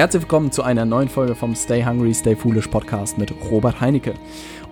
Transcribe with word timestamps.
Herzlich 0.00 0.22
willkommen 0.22 0.50
zu 0.50 0.62
einer 0.62 0.86
neuen 0.86 1.10
Folge 1.10 1.34
vom 1.34 1.54
Stay 1.54 1.84
Hungry, 1.84 2.14
Stay 2.14 2.34
Foolish 2.34 2.68
Podcast 2.68 3.18
mit 3.18 3.34
Robert 3.50 3.82
Heinecke. 3.82 4.14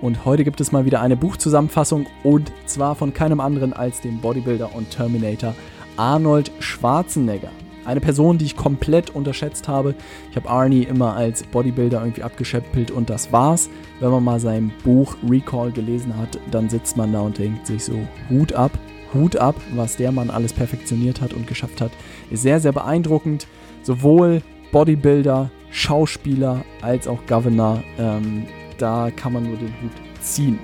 Und 0.01 0.25
heute 0.25 0.43
gibt 0.43 0.59
es 0.59 0.73
mal 0.73 0.87
wieder 0.87 1.03
eine 1.03 1.19
Buchzusammenfassung 1.19 2.07
und 2.25 2.51
zwar 2.65 2.95
von 2.95 3.13
keinem 3.13 3.39
anderen 3.39 3.75
als 3.75 4.01
dem 4.01 4.23
Bodybuilder 4.23 4.75
und 4.75 4.89
Terminator 4.91 5.55
Arnold 5.99 6.51
Schwarzenegger. 6.61 7.51
Eine 7.85 8.01
Person, 8.01 8.39
die 8.39 8.47
ich 8.47 8.57
komplett 8.57 9.11
unterschätzt 9.11 9.69
habe. 9.69 9.95
Ich 10.31 10.37
habe 10.37 10.49
Arnie 10.49 10.85
immer 10.85 11.15
als 11.15 11.43
Bodybuilder 11.43 12.01
irgendwie 12.01 12.23
abgeschäppelt 12.23 12.91
und 12.91 13.11
das 13.11 13.31
war's. 13.31 13.69
Wenn 14.01 14.11
man 14.11 14.25
mal 14.25 14.41
sein 14.41 14.73
Buch 14.83 15.15
Recall 15.29 15.73
gelesen 15.73 16.17
hat, 16.17 16.39
dann 16.51 16.71
sitzt 16.71 16.97
man 16.97 17.13
da 17.13 17.21
und 17.21 17.37
denkt 17.37 17.67
sich 17.67 17.85
so, 17.85 18.01
Hut 18.31 18.55
ab, 18.55 18.73
Hut 19.13 19.37
ab, 19.37 19.57
was 19.75 19.99
der 19.99 20.11
Mann 20.11 20.31
alles 20.31 20.55
perfektioniert 20.55 21.21
hat 21.21 21.35
und 21.35 21.47
geschafft 21.47 21.83
hat. 21.83 21.93
Ist 22.31 22.45
sehr, 22.45 22.61
sehr 22.61 22.73
beeindruckend. 22.73 23.47
Sowohl 23.83 24.43
Bodybuilder, 24.73 25.51
Schauspieler 25.71 26.65
als 26.83 27.09
auch 27.09 27.19
Governor. 27.27 27.83
Ähm, 27.99 28.47
da 28.79 29.11
kann 29.11 29.33
man 29.33 29.45
nur 29.45 29.57
den 29.57 29.73
Hut 29.83 29.93
ziehen. 30.21 30.59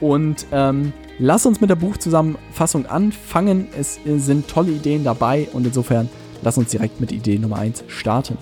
Und 0.00 0.46
ähm, 0.52 0.92
lass 1.18 1.46
uns 1.46 1.60
mit 1.60 1.70
der 1.70 1.76
Buchzusammenfassung 1.76 2.86
anfangen. 2.86 3.68
Es 3.78 4.00
sind 4.04 4.48
tolle 4.48 4.72
Ideen 4.72 5.04
dabei 5.04 5.48
und 5.52 5.66
insofern 5.66 6.08
lass 6.42 6.58
uns 6.58 6.70
direkt 6.70 7.00
mit 7.00 7.12
Idee 7.12 7.38
Nummer 7.38 7.58
1 7.58 7.84
starten. 7.88 8.36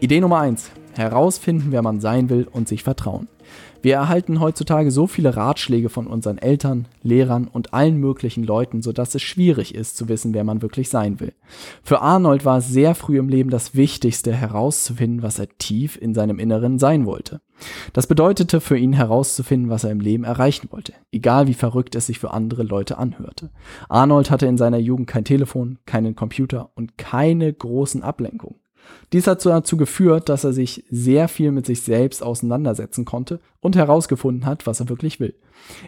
Idee 0.00 0.20
Nummer 0.20 0.40
1. 0.40 0.70
Herausfinden, 0.96 1.72
wer 1.72 1.82
man 1.82 2.00
sein 2.00 2.30
will 2.30 2.46
und 2.50 2.68
sich 2.68 2.84
vertrauen. 2.84 3.28
Wir 3.84 3.96
erhalten 3.96 4.40
heutzutage 4.40 4.90
so 4.90 5.06
viele 5.06 5.36
Ratschläge 5.36 5.90
von 5.90 6.06
unseren 6.06 6.38
Eltern, 6.38 6.86
Lehrern 7.02 7.46
und 7.46 7.74
allen 7.74 7.98
möglichen 7.98 8.42
Leuten, 8.42 8.80
sodass 8.80 9.14
es 9.14 9.20
schwierig 9.20 9.74
ist 9.74 9.98
zu 9.98 10.08
wissen, 10.08 10.32
wer 10.32 10.42
man 10.42 10.62
wirklich 10.62 10.88
sein 10.88 11.20
will. 11.20 11.34
Für 11.82 12.00
Arnold 12.00 12.46
war 12.46 12.56
es 12.56 12.68
sehr 12.68 12.94
früh 12.94 13.18
im 13.18 13.28
Leben 13.28 13.50
das 13.50 13.74
Wichtigste 13.74 14.32
herauszufinden, 14.32 15.22
was 15.22 15.38
er 15.38 15.48
tief 15.58 15.98
in 16.00 16.14
seinem 16.14 16.38
Inneren 16.38 16.78
sein 16.78 17.04
wollte. 17.04 17.42
Das 17.92 18.06
bedeutete 18.06 18.62
für 18.62 18.78
ihn 18.78 18.94
herauszufinden, 18.94 19.68
was 19.68 19.84
er 19.84 19.90
im 19.90 20.00
Leben 20.00 20.24
erreichen 20.24 20.68
wollte, 20.70 20.94
egal 21.12 21.46
wie 21.46 21.52
verrückt 21.52 21.94
es 21.94 22.06
sich 22.06 22.18
für 22.18 22.32
andere 22.32 22.62
Leute 22.62 22.96
anhörte. 22.96 23.50
Arnold 23.90 24.30
hatte 24.30 24.46
in 24.46 24.56
seiner 24.56 24.78
Jugend 24.78 25.08
kein 25.08 25.26
Telefon, 25.26 25.78
keinen 25.84 26.16
Computer 26.16 26.70
und 26.74 26.96
keine 26.96 27.52
großen 27.52 28.02
Ablenkungen. 28.02 28.63
Dies 29.12 29.26
hat 29.26 29.44
dazu 29.44 29.76
geführt, 29.76 30.28
dass 30.28 30.44
er 30.44 30.52
sich 30.52 30.84
sehr 30.90 31.28
viel 31.28 31.52
mit 31.52 31.66
sich 31.66 31.82
selbst 31.82 32.22
auseinandersetzen 32.22 33.04
konnte 33.04 33.40
und 33.60 33.76
herausgefunden 33.76 34.46
hat, 34.46 34.66
was 34.66 34.80
er 34.80 34.88
wirklich 34.88 35.20
will. 35.20 35.34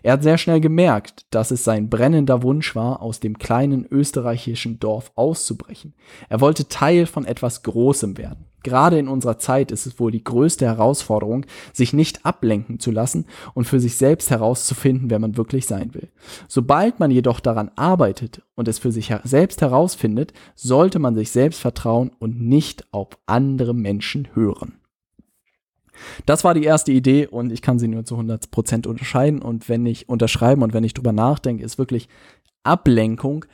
Er 0.03 0.15
hat 0.15 0.23
sehr 0.23 0.39
schnell 0.39 0.61
gemerkt, 0.61 1.27
dass 1.31 1.51
es 1.51 1.65
sein 1.65 1.89
brennender 1.89 2.43
Wunsch 2.43 2.75
war, 2.75 3.03
aus 3.03 3.21
dem 3.21 3.39
kleinen 3.39 3.87
österreichischen 3.91 4.79
Dorf 4.79 5.13
auszubrechen. 5.15 5.95
Er 6.29 6.41
wollte 6.41 6.69
Teil 6.69 7.07
von 7.07 7.25
etwas 7.25 7.63
Großem 7.63 8.19
werden. 8.19 8.47
Gerade 8.67 8.99
in 8.99 9.07
unserer 9.07 9.39
Zeit 9.39 9.71
ist 9.71 9.87
es 9.87 10.01
wohl 10.01 10.11
die 10.11 10.25
größte 10.25 10.67
Herausforderung, 10.67 11.47
sich 11.73 11.93
nicht 11.93 12.27
ablenken 12.27 12.81
zu 12.81 12.91
lassen 12.91 13.27
und 13.55 13.65
für 13.65 13.79
sich 13.79 13.97
selbst 13.97 14.31
herauszufinden, 14.31 15.09
wer 15.09 15.21
man 15.21 15.37
wirklich 15.37 15.67
sein 15.67 15.95
will. 15.95 16.09
Sobald 16.49 16.99
man 16.99 17.13
jedoch 17.13 17.39
daran 17.39 17.71
arbeitet 17.77 18.43
und 18.57 18.67
es 18.67 18.81
für 18.81 18.91
sich 18.91 19.15
selbst 19.23 19.61
herausfindet, 19.63 20.33
sollte 20.57 20.99
man 20.99 21.15
sich 21.15 21.31
selbst 21.31 21.61
vertrauen 21.61 22.11
und 22.19 22.41
nicht 22.41 22.93
auf 22.93 23.11
andere 23.27 23.73
Menschen 23.73 24.31
hören. 24.35 24.81
Das 26.25 26.45
war 26.45 26.55
die 26.55 26.65
erste 26.65 26.93
Idee 26.93 27.27
und 27.27 27.53
ich 27.53 27.63
kann 27.63 27.79
sie 27.79 27.89
nur 27.89 28.05
zu 28.05 28.17
100% 28.17 28.87
unterscheiden 28.87 29.43
und 29.43 29.69
wenn 29.69 29.87
ich 29.87 30.09
unterschreiben 30.09 30.63
und 30.63 30.73
wenn 30.73 30.85
ich 30.85 30.95
drüber 30.95 31.13
nachdenke, 31.13 31.65
ist 31.65 31.79
wirklich 31.79 32.09
Ablenkung 32.63 33.45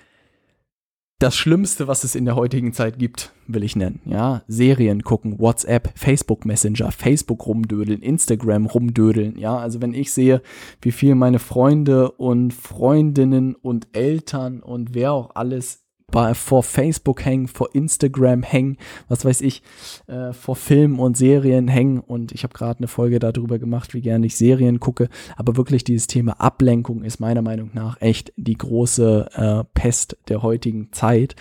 das 1.22 1.36
Schlimmste, 1.36 1.86
was 1.86 2.02
es 2.02 2.16
in 2.16 2.24
der 2.24 2.34
heutigen 2.34 2.72
Zeit 2.72 2.98
gibt, 2.98 3.32
will 3.46 3.62
ich 3.62 3.76
nennen. 3.76 4.00
Ja, 4.04 4.42
Serien 4.48 5.04
gucken, 5.04 5.38
WhatsApp, 5.38 5.92
Facebook 5.94 6.44
Messenger, 6.44 6.90
Facebook 6.90 7.46
rumdödeln, 7.46 8.02
Instagram 8.02 8.66
rumdödeln. 8.66 9.38
Ja, 9.38 9.56
also 9.56 9.80
wenn 9.80 9.94
ich 9.94 10.12
sehe, 10.12 10.42
wie 10.80 10.90
viel 10.90 11.14
meine 11.14 11.38
Freunde 11.38 12.10
und 12.10 12.52
Freundinnen 12.52 13.54
und 13.54 13.86
Eltern 13.92 14.60
und 14.60 14.94
wer 14.94 15.12
auch 15.12 15.36
alles 15.36 15.84
bei, 16.12 16.34
vor 16.34 16.62
Facebook 16.62 17.24
hängen, 17.24 17.48
vor 17.48 17.74
Instagram 17.74 18.44
hängen, 18.44 18.76
was 19.08 19.24
weiß 19.24 19.40
ich, 19.40 19.62
äh, 20.06 20.32
vor 20.32 20.54
Filmen 20.54 21.00
und 21.00 21.16
Serien 21.16 21.66
hängen. 21.66 21.98
Und 21.98 22.30
ich 22.30 22.44
habe 22.44 22.54
gerade 22.54 22.78
eine 22.78 22.86
Folge 22.86 23.18
darüber 23.18 23.58
gemacht, 23.58 23.94
wie 23.94 24.02
gerne 24.02 24.26
ich 24.26 24.36
Serien 24.36 24.78
gucke. 24.78 25.08
Aber 25.36 25.56
wirklich 25.56 25.82
dieses 25.82 26.06
Thema 26.06 26.40
Ablenkung 26.40 27.02
ist 27.02 27.18
meiner 27.18 27.42
Meinung 27.42 27.70
nach 27.72 28.00
echt 28.00 28.32
die 28.36 28.56
große 28.56 29.30
äh, 29.34 29.64
Pest 29.74 30.16
der 30.28 30.42
heutigen 30.42 30.92
Zeit. 30.92 31.34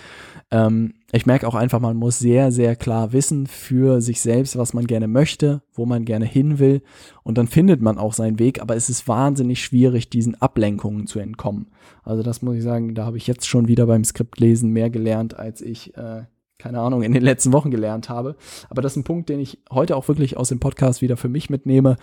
Ähm, 0.50 0.94
ich 1.14 1.26
merke 1.26 1.46
auch 1.46 1.54
einfach, 1.54 1.78
man 1.78 1.98
muss 1.98 2.18
sehr, 2.18 2.50
sehr 2.52 2.74
klar 2.74 3.12
wissen 3.12 3.46
für 3.46 4.00
sich 4.00 4.22
selbst, 4.22 4.56
was 4.56 4.72
man 4.72 4.86
gerne 4.86 5.08
möchte, 5.08 5.62
wo 5.74 5.84
man 5.84 6.06
gerne 6.06 6.24
hin 6.24 6.58
will. 6.58 6.80
Und 7.22 7.36
dann 7.36 7.48
findet 7.48 7.82
man 7.82 7.98
auch 7.98 8.14
seinen 8.14 8.38
Weg. 8.38 8.62
Aber 8.62 8.76
es 8.76 8.88
ist 8.88 9.06
wahnsinnig 9.06 9.62
schwierig, 9.62 10.08
diesen 10.08 10.40
Ablenkungen 10.40 11.06
zu 11.06 11.18
entkommen. 11.18 11.70
Also 12.02 12.22
das 12.22 12.40
muss 12.40 12.56
ich 12.56 12.62
sagen, 12.62 12.94
da 12.94 13.04
habe 13.04 13.18
ich 13.18 13.26
jetzt 13.26 13.46
schon 13.46 13.68
wieder 13.68 13.86
beim 13.86 14.04
Skriptlesen 14.04 14.70
mehr 14.70 14.88
gelernt, 14.88 15.38
als 15.38 15.60
ich, 15.60 15.94
äh, 15.98 16.22
keine 16.58 16.80
Ahnung, 16.80 17.02
in 17.02 17.12
den 17.12 17.22
letzten 17.22 17.52
Wochen 17.52 17.70
gelernt 17.70 18.08
habe. 18.08 18.36
Aber 18.70 18.80
das 18.80 18.92
ist 18.92 18.96
ein 18.96 19.04
Punkt, 19.04 19.28
den 19.28 19.38
ich 19.38 19.58
heute 19.70 19.96
auch 19.96 20.08
wirklich 20.08 20.38
aus 20.38 20.48
dem 20.48 20.60
Podcast 20.60 21.02
wieder 21.02 21.18
für 21.18 21.28
mich 21.28 21.50
mitnehme. 21.50 21.98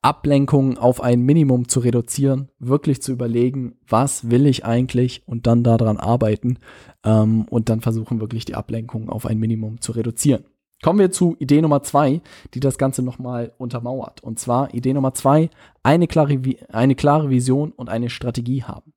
Ablenkungen 0.00 0.78
auf 0.78 1.02
ein 1.02 1.22
Minimum 1.22 1.68
zu 1.68 1.80
reduzieren, 1.80 2.48
wirklich 2.58 3.02
zu 3.02 3.12
überlegen, 3.12 3.76
was 3.88 4.30
will 4.30 4.46
ich 4.46 4.64
eigentlich 4.64 5.22
und 5.26 5.46
dann 5.46 5.64
daran 5.64 5.96
arbeiten 5.96 6.58
ähm, 7.04 7.46
und 7.50 7.68
dann 7.68 7.80
versuchen 7.80 8.20
wirklich 8.20 8.44
die 8.44 8.54
Ablenkungen 8.54 9.08
auf 9.08 9.26
ein 9.26 9.38
Minimum 9.38 9.80
zu 9.80 9.92
reduzieren. 9.92 10.44
Kommen 10.82 10.98
wir 10.98 11.12
zu 11.12 11.36
Idee 11.38 11.62
Nummer 11.62 11.84
zwei, 11.84 12.20
die 12.54 12.60
das 12.60 12.76
Ganze 12.76 13.02
nochmal 13.02 13.52
untermauert. 13.56 14.20
Und 14.24 14.40
zwar 14.40 14.74
Idee 14.74 14.92
Nummer 14.92 15.14
zwei, 15.14 15.48
eine 15.84 16.08
klare, 16.08 16.40
eine 16.72 16.96
klare 16.96 17.30
Vision 17.30 17.70
und 17.70 17.88
eine 17.88 18.10
Strategie 18.10 18.64
haben. 18.64 18.92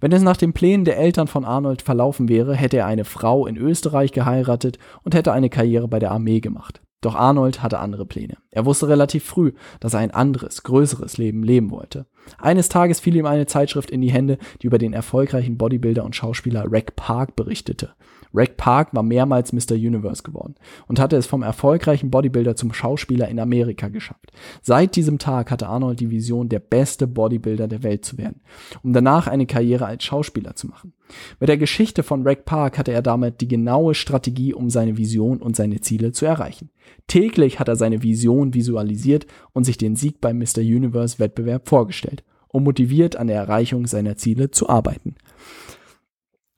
Wenn 0.00 0.12
es 0.12 0.22
nach 0.22 0.38
den 0.38 0.54
Plänen 0.54 0.86
der 0.86 0.96
Eltern 0.98 1.26
von 1.26 1.44
Arnold 1.44 1.82
verlaufen 1.82 2.30
wäre, 2.30 2.54
hätte 2.54 2.78
er 2.78 2.86
eine 2.86 3.04
Frau 3.04 3.46
in 3.46 3.58
Österreich 3.58 4.12
geheiratet 4.12 4.78
und 5.02 5.14
hätte 5.14 5.32
eine 5.32 5.50
Karriere 5.50 5.88
bei 5.88 5.98
der 5.98 6.10
Armee 6.10 6.40
gemacht. 6.40 6.80
Doch 7.00 7.14
Arnold 7.14 7.62
hatte 7.62 7.78
andere 7.78 8.06
Pläne. 8.06 8.38
Er 8.50 8.64
wusste 8.64 8.88
relativ 8.88 9.24
früh, 9.24 9.52
dass 9.80 9.94
er 9.94 10.00
ein 10.00 10.10
anderes, 10.10 10.62
größeres 10.62 11.18
Leben 11.18 11.42
leben 11.42 11.70
wollte. 11.70 12.06
Eines 12.38 12.68
Tages 12.68 13.00
fiel 13.00 13.16
ihm 13.16 13.26
eine 13.26 13.46
Zeitschrift 13.46 13.90
in 13.90 14.00
die 14.00 14.10
Hände, 14.10 14.38
die 14.62 14.66
über 14.66 14.78
den 14.78 14.92
erfolgreichen 14.92 15.58
Bodybuilder 15.58 16.04
und 16.04 16.16
Schauspieler 16.16 16.64
Rack 16.68 16.96
Park 16.96 17.36
berichtete. 17.36 17.94
Rack 18.34 18.56
Park 18.56 18.94
war 18.94 19.02
mehrmals 19.02 19.52
Mr. 19.52 19.74
Universe 19.74 20.22
geworden 20.22 20.54
und 20.88 20.98
hatte 20.98 21.16
es 21.16 21.26
vom 21.26 21.42
erfolgreichen 21.42 22.10
Bodybuilder 22.10 22.56
zum 22.56 22.72
Schauspieler 22.72 23.28
in 23.28 23.40
Amerika 23.40 23.88
geschafft. 23.88 24.32
Seit 24.62 24.96
diesem 24.96 25.18
Tag 25.18 25.50
hatte 25.50 25.68
Arnold 25.68 26.00
die 26.00 26.10
Vision, 26.10 26.48
der 26.48 26.60
beste 26.60 27.06
Bodybuilder 27.06 27.68
der 27.68 27.82
Welt 27.82 28.04
zu 28.04 28.18
werden, 28.18 28.40
um 28.82 28.92
danach 28.92 29.26
eine 29.26 29.46
Karriere 29.46 29.86
als 29.86 30.04
Schauspieler 30.04 30.54
zu 30.54 30.68
machen. 30.68 30.92
Mit 31.40 31.48
der 31.48 31.56
Geschichte 31.56 32.02
von 32.02 32.26
Rack 32.26 32.44
Park 32.44 32.78
hatte 32.78 32.92
er 32.92 33.02
damit 33.02 33.40
die 33.40 33.48
genaue 33.48 33.94
Strategie, 33.94 34.54
um 34.54 34.70
seine 34.70 34.96
Vision 34.96 35.38
und 35.38 35.56
seine 35.56 35.80
Ziele 35.80 36.12
zu 36.12 36.26
erreichen. 36.26 36.70
Täglich 37.06 37.60
hat 37.60 37.68
er 37.68 37.76
seine 37.76 38.02
Vision 38.02 38.54
visualisiert 38.54 39.26
und 39.52 39.64
sich 39.64 39.78
den 39.78 39.96
Sieg 39.96 40.20
beim 40.20 40.38
Mr. 40.38 40.58
Universe 40.58 41.18
Wettbewerb 41.18 41.68
vorgestellt, 41.68 42.24
um 42.48 42.64
motiviert 42.64 43.16
an 43.16 43.28
der 43.28 43.36
Erreichung 43.36 43.86
seiner 43.86 44.16
Ziele 44.16 44.50
zu 44.50 44.68
arbeiten. 44.68 45.14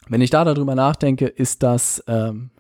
Wenn 0.09 0.21
ich 0.21 0.31
da 0.31 0.45
darüber 0.45 0.75
nachdenke, 0.75 1.27
ist 1.27 1.63
das 1.63 2.03
ähm, 2.07 2.51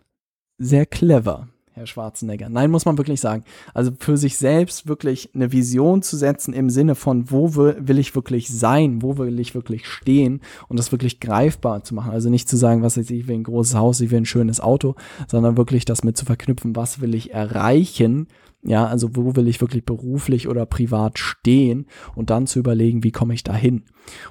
sehr 0.59 0.87
clever, 0.87 1.49
Herr 1.73 1.87
Schwarzenegger. 1.87 2.49
Nein, 2.49 2.71
muss 2.71 2.85
man 2.85 2.99
wirklich 2.99 3.21
sagen. 3.21 3.45
Also 3.73 3.93
für 3.99 4.17
sich 4.17 4.37
selbst 4.37 4.89
wirklich 4.89 5.31
eine 5.35 5.53
Vision 5.53 6.03
zu 6.03 6.17
setzen 6.17 6.53
im 6.53 6.69
Sinne 6.69 6.95
von, 6.95 7.31
wo 7.31 7.55
will 7.55 7.99
ich 7.99 8.15
wirklich 8.15 8.49
sein, 8.49 9.01
wo 9.01 9.17
will 9.17 9.39
ich 9.41 9.55
wirklich 9.55 9.87
stehen 9.87 10.41
und 10.69 10.79
das 10.79 10.93
wirklich 10.93 11.21
greifbar 11.21 11.85
zu 11.85 11.95
machen. 11.95 12.11
Also 12.11 12.29
nicht 12.29 12.49
zu 12.49 12.57
sagen, 12.57 12.83
was 12.83 12.99
weiß 12.99 13.09
ich 13.11 13.29
will 13.29 13.37
ein 13.37 13.45
großes 13.45 13.77
Haus, 13.77 14.01
ich 14.01 14.11
will 14.11 14.19
ein 14.19 14.27
schönes 14.27 14.61
Auto, 14.61 14.97
sondern 15.29 15.57
wirklich 15.57 15.85
das 15.85 16.05
mit 16.05 16.17
zu 16.17 16.27
verknüpfen, 16.27 16.77
was 16.77 17.01
will 17.01 17.15
ich 17.15 17.33
erreichen. 17.33 18.27
Ja, 18.65 18.87
also 18.87 19.15
wo 19.15 19.37
will 19.37 19.47
ich 19.47 19.61
wirklich 19.61 19.87
beruflich 19.87 20.49
oder 20.49 20.67
privat 20.67 21.21
stehen 21.21 21.87
und 22.17 22.31
dann 22.31 22.49
zu 22.49 22.59
überlegen, 22.59 23.05
wie 23.05 23.13
komme 23.13 23.33
ich 23.33 23.45
da 23.45 23.55
hin. 23.55 23.85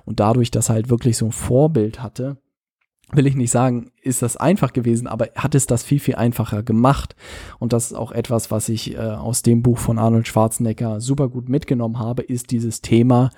Und 0.03 0.19
dadurch, 0.19 0.51
dass 0.51 0.69
halt 0.69 0.89
wirklich 0.89 1.15
so 1.15 1.25
ein 1.25 1.31
Vorbild 1.31 2.03
hatte, 2.03 2.37
will 3.13 3.27
ich 3.27 3.35
nicht 3.35 3.51
sagen, 3.51 3.91
ist 4.01 4.21
das 4.21 4.37
einfach 4.37 4.73
gewesen, 4.73 5.07
aber 5.07 5.29
hat 5.35 5.55
es 5.55 5.65
das 5.65 5.83
viel, 5.83 5.99
viel 5.99 6.15
einfacher 6.15 6.63
gemacht. 6.63 7.15
Und 7.59 7.73
das 7.73 7.87
ist 7.87 7.93
auch 7.93 8.11
etwas, 8.11 8.51
was 8.51 8.69
ich 8.69 8.95
äh, 8.95 8.97
aus 8.97 9.41
dem 9.41 9.63
Buch 9.63 9.77
von 9.77 9.97
Arnold 9.97 10.27
Schwarzenegger 10.27 10.99
super 10.99 11.29
gut 11.29 11.47
mitgenommen 11.47 11.99
habe, 11.99 12.21
ist 12.21 12.51
dieses 12.51 12.81
Thema, 12.81 13.29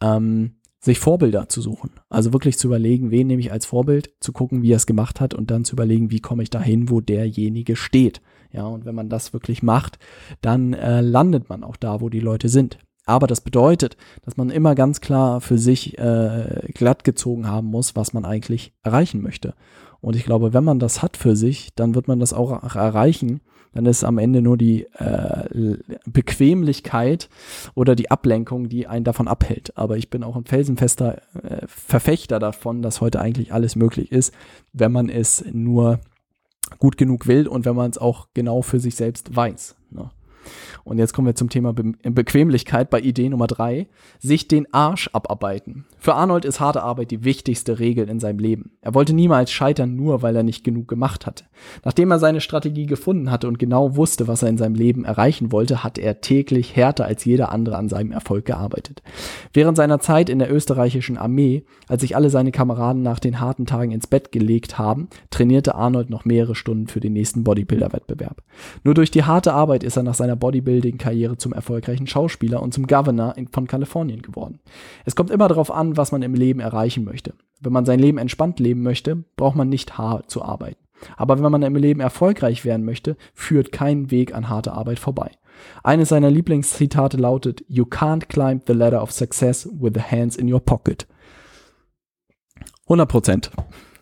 ähm, 0.00 0.56
sich 0.80 0.98
Vorbilder 0.98 1.48
zu 1.48 1.60
suchen. 1.60 1.90
Also 2.08 2.32
wirklich 2.32 2.56
zu 2.56 2.68
überlegen, 2.68 3.10
wen 3.10 3.26
nehme 3.26 3.40
ich 3.40 3.52
als 3.52 3.66
Vorbild, 3.66 4.14
zu 4.20 4.32
gucken, 4.32 4.62
wie 4.62 4.72
er 4.72 4.76
es 4.76 4.86
gemacht 4.86 5.20
hat 5.20 5.34
und 5.34 5.50
dann 5.50 5.64
zu 5.64 5.74
überlegen, 5.74 6.10
wie 6.10 6.20
komme 6.20 6.42
ich 6.42 6.50
dahin, 6.50 6.88
wo 6.88 7.02
derjenige 7.02 7.76
steht. 7.76 8.22
Ja, 8.52 8.64
und 8.66 8.84
wenn 8.86 8.94
man 8.94 9.10
das 9.10 9.32
wirklich 9.32 9.62
macht, 9.62 9.98
dann 10.40 10.72
äh, 10.72 11.02
landet 11.02 11.48
man 11.48 11.62
auch 11.62 11.76
da, 11.76 12.00
wo 12.00 12.08
die 12.08 12.20
Leute 12.20 12.48
sind. 12.48 12.78
Aber 13.06 13.26
das 13.26 13.40
bedeutet, 13.40 13.96
dass 14.24 14.36
man 14.36 14.50
immer 14.50 14.74
ganz 14.74 15.00
klar 15.00 15.40
für 15.40 15.58
sich 15.58 15.98
äh, 15.98 16.70
glatt 16.74 17.04
gezogen 17.04 17.48
haben 17.48 17.68
muss, 17.68 17.96
was 17.96 18.12
man 18.12 18.24
eigentlich 18.24 18.72
erreichen 18.82 19.20
möchte. 19.22 19.54
Und 20.00 20.16
ich 20.16 20.24
glaube, 20.24 20.54
wenn 20.54 20.64
man 20.64 20.78
das 20.78 21.02
hat 21.02 21.16
für 21.16 21.36
sich, 21.36 21.74
dann 21.74 21.94
wird 21.94 22.08
man 22.08 22.20
das 22.20 22.32
auch 22.32 22.62
erreichen. 22.74 23.40
Dann 23.72 23.86
ist 23.86 24.02
am 24.02 24.18
Ende 24.18 24.42
nur 24.42 24.56
die 24.56 24.86
äh, 24.94 25.76
Bequemlichkeit 26.06 27.28
oder 27.74 27.94
die 27.94 28.10
Ablenkung, 28.10 28.68
die 28.68 28.86
einen 28.86 29.04
davon 29.04 29.28
abhält. 29.28 29.76
Aber 29.76 29.96
ich 29.96 30.10
bin 30.10 30.24
auch 30.24 30.36
ein 30.36 30.44
felsenfester 30.44 31.20
äh, 31.42 31.66
Verfechter 31.66 32.38
davon, 32.38 32.82
dass 32.82 33.00
heute 33.00 33.20
eigentlich 33.20 33.52
alles 33.52 33.76
möglich 33.76 34.10
ist, 34.10 34.34
wenn 34.72 34.90
man 34.90 35.08
es 35.08 35.44
nur 35.52 36.00
gut 36.78 36.96
genug 36.96 37.26
will 37.26 37.46
und 37.46 37.64
wenn 37.64 37.76
man 37.76 37.90
es 37.90 37.98
auch 37.98 38.28
genau 38.34 38.62
für 38.62 38.80
sich 38.80 38.96
selbst 38.96 39.34
weiß. 39.34 39.76
Ne? 39.90 40.10
Und 40.84 40.98
jetzt 40.98 41.12
kommen 41.12 41.26
wir 41.26 41.34
zum 41.34 41.48
Thema 41.48 41.72
Be 41.72 41.92
Bequemlichkeit 42.02 42.90
bei 42.90 43.00
Idee 43.00 43.28
Nummer 43.28 43.46
drei. 43.46 43.88
Sich 44.18 44.48
den 44.48 44.72
Arsch 44.72 45.08
abarbeiten. 45.12 45.84
Für 45.98 46.14
Arnold 46.14 46.44
ist 46.44 46.60
harte 46.60 46.82
Arbeit 46.82 47.10
die 47.10 47.24
wichtigste 47.24 47.78
Regel 47.78 48.08
in 48.08 48.20
seinem 48.20 48.38
Leben. 48.38 48.72
Er 48.80 48.94
wollte 48.94 49.12
niemals 49.12 49.50
scheitern, 49.50 49.96
nur 49.96 50.22
weil 50.22 50.34
er 50.36 50.42
nicht 50.42 50.64
genug 50.64 50.88
gemacht 50.88 51.26
hatte. 51.26 51.44
Nachdem 51.84 52.10
er 52.10 52.18
seine 52.18 52.40
Strategie 52.40 52.86
gefunden 52.86 53.30
hatte 53.30 53.48
und 53.48 53.58
genau 53.58 53.96
wusste, 53.96 54.28
was 54.28 54.42
er 54.42 54.48
in 54.48 54.58
seinem 54.58 54.74
Leben 54.74 55.04
erreichen 55.04 55.52
wollte, 55.52 55.84
hat 55.84 55.98
er 55.98 56.20
täglich 56.20 56.76
härter 56.76 57.04
als 57.04 57.24
jeder 57.24 57.52
andere 57.52 57.76
an 57.76 57.88
seinem 57.88 58.12
Erfolg 58.12 58.44
gearbeitet. 58.46 59.02
Während 59.52 59.76
seiner 59.76 60.00
Zeit 60.00 60.28
in 60.28 60.38
der 60.38 60.52
österreichischen 60.52 61.18
Armee, 61.18 61.64
als 61.88 62.00
sich 62.00 62.16
alle 62.16 62.30
seine 62.30 62.52
Kameraden 62.52 63.02
nach 63.02 63.18
den 63.18 63.40
harten 63.40 63.66
Tagen 63.66 63.92
ins 63.92 64.06
Bett 64.06 64.32
gelegt 64.32 64.78
haben, 64.78 65.08
trainierte 65.30 65.74
Arnold 65.74 66.10
noch 66.10 66.24
mehrere 66.24 66.54
Stunden 66.54 66.86
für 66.86 67.00
den 67.00 67.12
nächsten 67.12 67.44
Bodybuilder-Wettbewerb. 67.44 68.42
Nur 68.84 68.94
durch 68.94 69.10
die 69.10 69.24
harte 69.24 69.52
Arbeit 69.52 69.84
ist 69.84 69.96
er 69.96 70.02
nach 70.02 70.14
seiner 70.14 70.29
Bodybuilding-Karriere 70.36 71.36
zum 71.36 71.52
erfolgreichen 71.52 72.06
Schauspieler 72.06 72.62
und 72.62 72.74
zum 72.74 72.86
Governor 72.86 73.34
von 73.52 73.66
Kalifornien 73.66 74.22
geworden. 74.22 74.60
Es 75.04 75.16
kommt 75.16 75.30
immer 75.30 75.48
darauf 75.48 75.70
an, 75.70 75.96
was 75.96 76.12
man 76.12 76.22
im 76.22 76.34
Leben 76.34 76.60
erreichen 76.60 77.04
möchte. 77.04 77.34
Wenn 77.60 77.72
man 77.72 77.84
sein 77.84 77.98
Leben 77.98 78.18
entspannt 78.18 78.60
leben 78.60 78.82
möchte, 78.82 79.24
braucht 79.36 79.56
man 79.56 79.68
nicht 79.68 79.98
hart 79.98 80.30
zu 80.30 80.42
arbeiten. 80.42 80.78
Aber 81.16 81.42
wenn 81.42 81.50
man 81.50 81.62
im 81.62 81.76
Leben 81.76 82.00
erfolgreich 82.00 82.64
werden 82.64 82.84
möchte, 82.84 83.16
führt 83.34 83.72
kein 83.72 84.10
Weg 84.10 84.34
an 84.34 84.48
harte 84.48 84.72
Arbeit 84.72 84.98
vorbei. 84.98 85.30
Eines 85.82 86.10
seiner 86.10 86.30
Lieblingszitate 86.30 87.16
lautet, 87.16 87.64
You 87.68 87.84
can't 87.84 88.26
climb 88.28 88.62
the 88.66 88.72
ladder 88.72 89.02
of 89.02 89.10
success 89.10 89.68
with 89.78 89.92
the 89.94 90.02
hands 90.02 90.36
in 90.36 90.52
your 90.52 90.60
pocket. 90.60 91.06
100 92.86 93.08
Prozent 93.08 93.50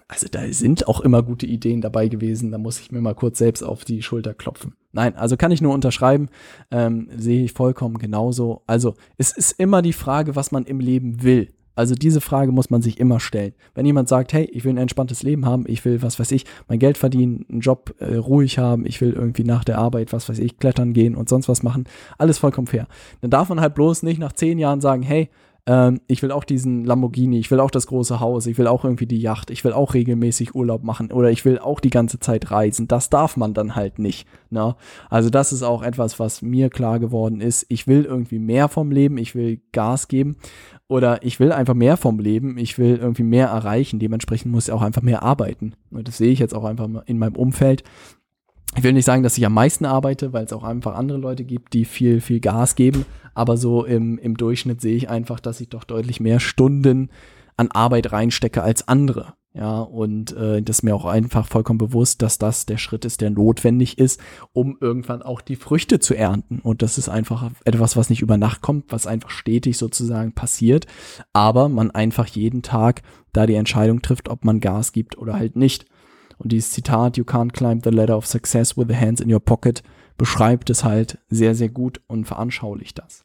also 0.09 0.27
da 0.31 0.41
sind 0.51 0.89
auch 0.89 1.01
immer 1.01 1.23
gute 1.23 1.47
Ideen 1.47 1.83
dabei 1.83 2.09
gewesen. 2.09 2.51
Da 2.51 2.59
muss 2.59 2.81
ich 2.81 2.91
mir 2.91 3.03
mal 3.03 3.15
kurz 3.15 3.39
selbst 3.39 3.63
auf 3.63 3.85
die 3.85 4.03
Schulter 4.03 4.33
klopfen. 4.33 4.73
Nein, 4.93 5.15
also 5.17 5.37
kann 5.37 5.53
ich 5.53 5.61
nur 5.61 5.75
unterschreiben, 5.75 6.31
ähm, 6.71 7.09
sehe 7.15 7.45
ich 7.45 7.53
vollkommen 7.53 7.99
genauso. 7.99 8.63
Also 8.67 8.95
es 9.19 9.33
ist 9.33 9.53
immer 9.61 9.83
die 9.83 9.93
Frage, 9.93 10.35
was 10.35 10.51
man 10.51 10.65
im 10.65 10.81
Leben 10.81 11.23
will. 11.23 11.53
Also 11.75 11.95
diese 11.95 12.21
Frage 12.21 12.51
muss 12.51 12.71
man 12.71 12.83
sich 12.83 12.99
immer 12.99 13.21
stellen. 13.21 13.53
Wenn 13.75 13.87
jemand 13.87 14.09
sagt, 14.09 14.33
hey, 14.33 14.47
ich 14.47 14.65
will 14.65 14.73
ein 14.73 14.79
entspanntes 14.79 15.23
Leben 15.23 15.47
haben, 15.47 15.65
ich 15.69 15.85
will, 15.85 16.03
was 16.03 16.19
weiß 16.19 16.33
ich, 16.33 16.45
mein 16.67 16.81
Geld 16.81 16.99
verdienen, 16.99 17.47
einen 17.49 17.61
Job 17.61 17.95
äh, 18.01 18.17
ruhig 18.17 18.59
haben, 18.59 18.85
ich 18.85 19.01
will 19.01 19.13
irgendwie 19.13 19.45
nach 19.45 19.63
der 19.63 19.79
Arbeit, 19.79 20.13
was 20.13 20.29
weiß 20.29 20.41
ich, 20.41 20.59
klettern 20.59 20.93
gehen 20.93 21.15
und 21.15 21.29
sonst 21.29 21.49
was 21.49 21.63
machen, 21.63 21.85
alles 22.17 22.39
vollkommen 22.39 22.67
fair. 22.67 22.89
Dann 23.21 23.31
darf 23.31 23.49
man 23.51 23.61
halt 23.61 23.75
bloß 23.75 24.03
nicht 24.03 24.19
nach 24.19 24.33
zehn 24.33 24.59
Jahren 24.59 24.81
sagen, 24.81 25.03
hey, 25.03 25.29
ähm, 25.69 26.01
ich 26.07 26.23
will 26.23 26.33
auch 26.33 26.45
diesen 26.45 26.87
Lamborghini, 26.87 27.39
ich 27.39 27.51
will 27.51 27.61
auch 27.61 27.71
das 27.71 27.87
große 27.87 28.21
Haus, 28.21 28.47
ich 28.47 28.57
will 28.57 28.67
auch 28.67 28.85
irgendwie 28.85 29.07
die 29.07 29.21
Yacht, 29.21 29.51
ich 29.51 29.63
will 29.65 29.75
auch 29.75 29.93
regelmäßig 29.93 30.55
Urlaub 30.55 30.83
machen 30.83 31.13
oder 31.13 31.31
ich 31.31 31.45
will 31.45 31.59
auch 31.59 31.79
die 31.79 31.91
ganze 31.91 32.19
Zeit 32.19 32.51
reisen. 32.51 32.89
Das 32.89 33.11
darf 33.11 33.37
man 33.37 33.53
dann 33.53 33.77
halt 33.77 33.99
nicht. 33.99 34.27
Ne? 34.49 34.77
Also 35.11 35.29
das 35.29 35.53
ist 35.53 35.63
auch 35.63 35.83
etwas, 35.83 36.19
was 36.19 36.41
mir 36.41 36.71
klar 36.71 36.99
geworden 36.99 37.43
ist. 37.43 37.67
Ich 37.69 37.87
will 37.87 38.07
irgendwie 38.07 38.39
mehr 38.39 38.69
vom 38.69 38.91
Leben, 38.91 39.19
ich 39.19 39.35
will 39.35 39.61
Gas 39.73 40.09
geben 40.09 40.37
oder 40.89 41.23
ich 41.23 41.39
will 41.39 41.53
einfach 41.53 41.75
mehr 41.75 41.99
vom 41.99 42.19
Leben, 42.19 42.57
ich 42.57 42.79
will 42.79 42.97
irgendwie 42.97 43.23
mehr 43.23 43.49
erreichen. 43.49 43.99
Dementsprechend 43.99 44.51
muss 44.51 44.69
ich 44.69 44.73
auch 44.73 44.81
einfach 44.81 45.03
mehr 45.03 45.23
arbeiten. 45.23 45.75
Und 45.91 46.09
das 46.09 46.17
sehe 46.17 46.33
ich 46.33 46.39
jetzt 46.39 46.55
auch 46.55 46.65
einfach 46.65 46.89
in 47.05 47.19
meinem 47.19 47.37
Umfeld 47.37 47.85
ich 48.77 48.83
will 48.83 48.93
nicht 48.93 49.05
sagen, 49.05 49.23
dass 49.23 49.39
ich 49.39 49.47
am 49.47 49.55
meisten 49.55 49.85
arbeite, 49.85 50.33
weil 50.33 50.45
es 50.45 50.53
auch 50.53 50.65
einfach 50.65 50.95
andere 50.95 51.19
Leute 51.19 51.45
gibt, 51.45 51.73
die 51.73 51.85
viel, 51.85 52.21
viel 52.21 52.41
Gas 52.41 52.75
geben. 52.75 53.07
Aber 53.35 53.57
so 53.57 53.85
im, 53.85 54.19
im 54.19 54.37
Durchschnitt 54.37 54.81
sehe 54.81 54.97
ich 54.97 55.09
einfach, 55.09 55.41
dass 55.41 55.61
ich 55.61 55.69
doch 55.69 55.85
deutlich 55.85 56.21
mehr 56.21 56.41
Stunden 56.41 57.11
an 57.57 57.71
Arbeit 57.71 58.13
reinstecke 58.13 58.63
als 58.63 58.87
andere. 58.87 59.35
Ja, 59.55 59.81
und 59.81 60.37
äh, 60.37 60.63
das 60.63 60.79
ist 60.79 60.83
mir 60.83 60.95
auch 60.95 61.07
einfach 61.07 61.47
vollkommen 61.49 61.79
bewusst, 61.79 62.23
dass 62.23 62.39
das 62.39 62.67
der 62.67 62.77
Schritt 62.77 63.05
ist, 63.05 63.21
der 63.21 63.31
notwendig 63.31 63.99
ist, 63.99 64.21
um 64.53 64.77
irgendwann 64.81 65.23
auch 65.23 65.41
die 65.41 65.57
Früchte 65.57 65.99
zu 65.99 66.15
ernten. 66.15 66.61
Und 66.61 66.83
das 66.83 66.97
ist 66.97 67.09
einfach 67.09 67.51
etwas, 67.65 67.97
was 67.97 68.11
nicht 68.11 68.23
über 68.23 68.37
Nacht 68.37 68.61
kommt, 68.61 68.93
was 68.93 69.09
einfach 69.09 69.31
stetig 69.31 69.77
sozusagen 69.77 70.33
passiert, 70.33 70.87
aber 71.33 71.69
man 71.69 71.91
einfach 71.91 72.27
jeden 72.27 72.63
Tag 72.63 73.03
da 73.33 73.47
die 73.47 73.57
Entscheidung 73.57 74.01
trifft, 74.01 74.29
ob 74.29 74.45
man 74.45 74.61
Gas 74.61 74.93
gibt 74.93 75.19
oder 75.19 75.35
halt 75.35 75.57
nicht. 75.57 75.87
Und 76.39 76.53
dieses 76.53 76.71
Zitat, 76.71 77.17
You 77.17 77.25
can't 77.25 77.53
climb 77.53 77.81
the 77.83 77.91
ladder 77.91 78.17
of 78.17 78.27
success 78.27 78.77
with 78.77 78.87
the 78.89 78.97
hands 78.97 79.21
in 79.21 79.33
your 79.33 79.41
pocket, 79.41 79.83
beschreibt 80.17 80.71
es 80.71 80.85
halt 80.85 81.19
sehr, 81.29 81.55
sehr 81.55 81.69
gut 81.69 82.01
und 82.07 82.27
veranschaulicht 82.27 82.99
das. 82.99 83.25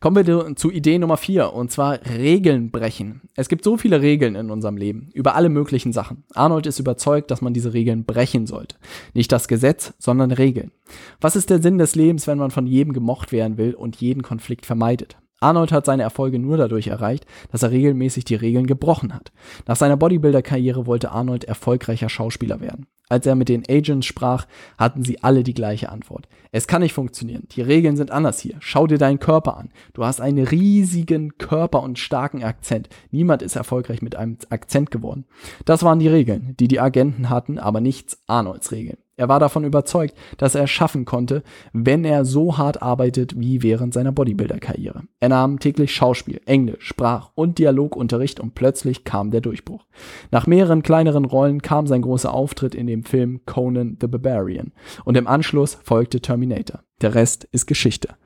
Kommen 0.00 0.26
wir 0.26 0.56
zu 0.56 0.70
Idee 0.70 0.98
Nummer 0.98 1.16
vier 1.16 1.52
und 1.52 1.70
zwar 1.70 2.00
Regeln 2.06 2.70
brechen. 2.70 3.22
Es 3.34 3.48
gibt 3.48 3.64
so 3.64 3.76
viele 3.76 4.02
Regeln 4.02 4.34
in 4.34 4.50
unserem 4.50 4.76
Leben, 4.76 5.10
über 5.14 5.36
alle 5.36 5.48
möglichen 5.48 5.92
Sachen. 5.92 6.24
Arnold 6.34 6.66
ist 6.66 6.80
überzeugt, 6.80 7.30
dass 7.30 7.40
man 7.40 7.54
diese 7.54 7.72
Regeln 7.72 8.04
brechen 8.04 8.46
sollte. 8.46 8.76
Nicht 9.14 9.30
das 9.32 9.48
Gesetz, 9.48 9.94
sondern 9.98 10.32
Regeln. 10.32 10.72
Was 11.20 11.36
ist 11.36 11.50
der 11.50 11.62
Sinn 11.62 11.78
des 11.78 11.94
Lebens, 11.94 12.26
wenn 12.26 12.38
man 12.38 12.50
von 12.50 12.66
jedem 12.66 12.92
gemocht 12.92 13.32
werden 13.32 13.58
will 13.58 13.74
und 13.74 13.96
jeden 13.96 14.22
Konflikt 14.22 14.66
vermeidet? 14.66 15.16
Arnold 15.40 15.70
hat 15.70 15.84
seine 15.84 16.02
Erfolge 16.02 16.38
nur 16.38 16.56
dadurch 16.56 16.86
erreicht, 16.86 17.26
dass 17.52 17.62
er 17.62 17.70
regelmäßig 17.70 18.24
die 18.24 18.34
Regeln 18.34 18.66
gebrochen 18.66 19.12
hat. 19.12 19.32
Nach 19.66 19.76
seiner 19.76 19.96
Bodybuilder-Karriere 19.96 20.86
wollte 20.86 21.10
Arnold 21.12 21.44
erfolgreicher 21.44 22.08
Schauspieler 22.08 22.60
werden. 22.60 22.86
Als 23.08 23.24
er 23.26 23.36
mit 23.36 23.48
den 23.48 23.62
Agents 23.68 24.06
sprach, 24.06 24.46
hatten 24.78 25.04
sie 25.04 25.22
alle 25.22 25.44
die 25.44 25.54
gleiche 25.54 25.90
Antwort. 25.90 26.26
Es 26.50 26.66
kann 26.66 26.82
nicht 26.82 26.92
funktionieren. 26.92 27.46
Die 27.52 27.62
Regeln 27.62 27.96
sind 27.96 28.10
anders 28.10 28.40
hier. 28.40 28.56
Schau 28.58 28.86
dir 28.86 28.98
deinen 28.98 29.20
Körper 29.20 29.56
an. 29.56 29.70
Du 29.92 30.04
hast 30.04 30.20
einen 30.20 30.44
riesigen 30.44 31.38
Körper 31.38 31.82
und 31.82 32.00
starken 32.00 32.42
Akzent. 32.42 32.88
Niemand 33.12 33.42
ist 33.42 33.54
erfolgreich 33.54 34.02
mit 34.02 34.16
einem 34.16 34.38
Akzent 34.50 34.90
geworden. 34.90 35.26
Das 35.64 35.84
waren 35.84 36.00
die 36.00 36.08
Regeln, 36.08 36.54
die 36.58 36.66
die 36.66 36.80
Agenten 36.80 37.30
hatten, 37.30 37.58
aber 37.58 37.80
nichts 37.80 38.18
Arnolds 38.26 38.72
Regeln. 38.72 38.98
Er 39.18 39.28
war 39.28 39.40
davon 39.40 39.64
überzeugt, 39.64 40.14
dass 40.36 40.54
er 40.54 40.64
es 40.64 40.70
schaffen 40.70 41.06
konnte, 41.06 41.42
wenn 41.72 42.04
er 42.04 42.26
so 42.26 42.58
hart 42.58 42.82
arbeitet 42.82 43.38
wie 43.38 43.62
während 43.62 43.94
seiner 43.94 44.12
Bodybuilder-Karriere. 44.12 45.04
Er 45.20 45.28
nahm 45.30 45.58
täglich 45.58 45.94
Schauspiel, 45.94 46.40
Englisch, 46.44 46.86
Sprach- 46.86 47.30
und 47.34 47.58
Dialogunterricht 47.58 48.40
und 48.40 48.54
plötzlich 48.54 49.04
kam 49.04 49.30
der 49.30 49.40
Durchbruch. 49.40 49.86
Nach 50.30 50.46
mehreren 50.46 50.82
kleineren 50.82 51.24
Rollen 51.24 51.62
kam 51.62 51.86
sein 51.86 52.02
großer 52.02 52.32
Auftritt 52.32 52.74
in 52.74 52.86
dem 52.86 53.04
Film 53.04 53.40
Conan 53.46 53.96
the 54.00 54.06
Barbarian 54.06 54.72
und 55.04 55.16
im 55.16 55.26
Anschluss 55.26 55.78
folgte 55.82 56.20
Terminator. 56.20 56.80
Der 57.00 57.14
Rest 57.14 57.48
ist 57.52 57.66
Geschichte. 57.66 58.16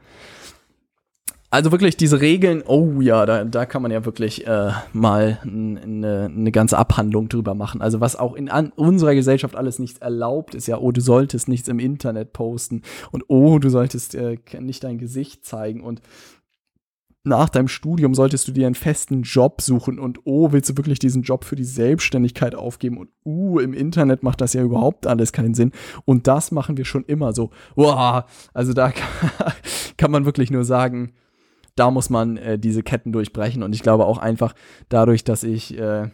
Also 1.52 1.72
wirklich 1.72 1.96
diese 1.96 2.20
Regeln, 2.20 2.62
oh 2.64 3.00
ja, 3.00 3.26
da, 3.26 3.44
da 3.44 3.66
kann 3.66 3.82
man 3.82 3.90
ja 3.90 4.04
wirklich 4.04 4.46
äh, 4.46 4.70
mal 4.92 5.40
eine 5.42 6.30
ne 6.30 6.52
ganze 6.52 6.78
Abhandlung 6.78 7.28
drüber 7.28 7.54
machen. 7.54 7.82
Also 7.82 8.00
was 8.00 8.14
auch 8.14 8.34
in 8.34 8.48
unserer 8.48 9.16
Gesellschaft 9.16 9.56
alles 9.56 9.80
nicht 9.80 10.00
erlaubt 10.00 10.54
ist, 10.54 10.68
ja, 10.68 10.78
oh, 10.78 10.92
du 10.92 11.00
solltest 11.00 11.48
nichts 11.48 11.66
im 11.66 11.80
Internet 11.80 12.32
posten 12.32 12.82
und 13.10 13.24
oh, 13.26 13.58
du 13.58 13.68
solltest 13.68 14.14
äh, 14.14 14.38
nicht 14.60 14.84
dein 14.84 14.98
Gesicht 14.98 15.44
zeigen 15.44 15.82
und 15.82 16.00
nach 17.24 17.48
deinem 17.48 17.68
Studium 17.68 18.14
solltest 18.14 18.46
du 18.46 18.52
dir 18.52 18.66
einen 18.66 18.76
festen 18.76 19.22
Job 19.22 19.60
suchen 19.60 19.98
und 19.98 20.20
oh, 20.24 20.52
willst 20.52 20.70
du 20.70 20.76
wirklich 20.76 21.00
diesen 21.00 21.22
Job 21.22 21.44
für 21.44 21.56
die 21.56 21.64
Selbstständigkeit 21.64 22.54
aufgeben 22.54 22.96
und 22.96 23.10
uh, 23.26 23.58
im 23.58 23.74
Internet 23.74 24.22
macht 24.22 24.40
das 24.40 24.52
ja 24.54 24.62
überhaupt 24.62 25.06
alles 25.08 25.32
keinen 25.32 25.54
Sinn 25.54 25.72
und 26.04 26.28
das 26.28 26.52
machen 26.52 26.76
wir 26.76 26.84
schon 26.84 27.04
immer 27.04 27.32
so. 27.32 27.50
Wow, 27.74 28.22
also 28.54 28.72
da 28.72 28.92
kann 29.98 30.12
man 30.12 30.24
wirklich 30.24 30.50
nur 30.50 30.64
sagen, 30.64 31.12
da 31.80 31.90
muss 31.90 32.10
man 32.10 32.36
äh, 32.36 32.58
diese 32.58 32.82
Ketten 32.82 33.10
durchbrechen. 33.10 33.62
Und 33.62 33.74
ich 33.74 33.82
glaube 33.82 34.04
auch 34.04 34.18
einfach 34.18 34.54
dadurch, 34.90 35.24
dass 35.24 35.42
ich 35.42 35.78
äh, 35.78 36.10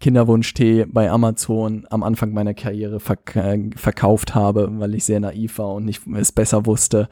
Kinderwunschtee 0.00 0.84
bei 0.86 1.10
Amazon 1.10 1.86
am 1.90 2.02
Anfang 2.02 2.32
meiner 2.32 2.54
Karriere 2.54 3.00
verk 3.00 3.34
äh, 3.36 3.70
verkauft 3.74 4.34
habe, 4.34 4.68
weil 4.78 4.94
ich 4.94 5.04
sehr 5.04 5.20
naiv 5.20 5.58
war 5.58 5.74
und 5.74 5.84
nicht 5.84 6.02
es 6.14 6.32
besser 6.32 6.66
wusste, 6.66 7.08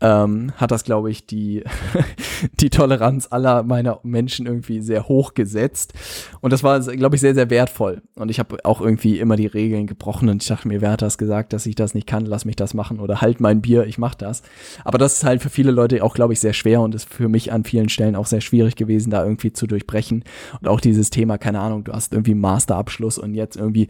ähm, 0.00 0.52
hat 0.56 0.70
das, 0.70 0.84
glaube 0.84 1.10
ich, 1.10 1.26
die, 1.26 1.64
die 2.60 2.70
Toleranz 2.70 3.28
aller 3.30 3.62
meiner 3.62 4.00
Menschen 4.02 4.46
irgendwie 4.46 4.80
sehr 4.80 5.08
hoch 5.08 5.34
gesetzt. 5.34 5.94
Und 6.40 6.52
das 6.52 6.62
war, 6.62 6.80
glaube 6.80 7.16
ich, 7.16 7.20
sehr, 7.20 7.34
sehr 7.34 7.50
wertvoll. 7.50 8.02
Und 8.16 8.30
ich 8.30 8.38
habe 8.38 8.58
auch 8.64 8.80
irgendwie 8.80 9.18
immer 9.18 9.36
die 9.36 9.46
Regeln 9.46 9.86
gebrochen 9.86 10.28
und 10.28 10.42
ich 10.42 10.48
dachte 10.48 10.68
mir, 10.68 10.80
wer 10.80 10.92
hat 10.92 11.02
das 11.02 11.18
gesagt, 11.18 11.52
dass 11.52 11.66
ich 11.66 11.74
das 11.74 11.94
nicht 11.94 12.06
kann, 12.06 12.26
lass 12.26 12.44
mich 12.44 12.56
das 12.56 12.74
machen 12.74 13.00
oder 13.00 13.20
halt 13.20 13.40
mein 13.40 13.62
Bier, 13.62 13.86
ich 13.86 13.98
mach 13.98 14.14
das. 14.14 14.42
Aber 14.84 14.98
das 14.98 15.14
ist 15.14 15.24
halt 15.24 15.42
für 15.42 15.50
viele 15.50 15.70
Leute 15.70 16.02
auch, 16.02 16.14
glaube 16.14 16.32
ich, 16.32 16.40
sehr 16.40 16.52
schwer 16.52 16.80
und 16.80 16.94
ist 16.94 17.08
für 17.08 17.28
mich 17.28 17.52
an 17.52 17.64
vielen 17.64 17.88
Stellen 17.88 18.16
auch 18.16 18.26
sehr 18.26 18.40
schwierig 18.40 18.76
gewesen, 18.76 19.10
da 19.10 19.24
irgendwie 19.24 19.52
zu 19.52 19.66
durchbrechen. 19.66 20.24
Und 20.60 20.68
auch 20.68 20.80
dieses 20.80 21.10
Thema, 21.10 21.38
keine 21.38 21.60
Ahnung, 21.60 21.84
du 21.84 21.92
hast 21.92 22.05
irgendwie 22.12 22.34
Masterabschluss 22.34 23.18
und 23.18 23.34
jetzt 23.34 23.56
irgendwie 23.56 23.88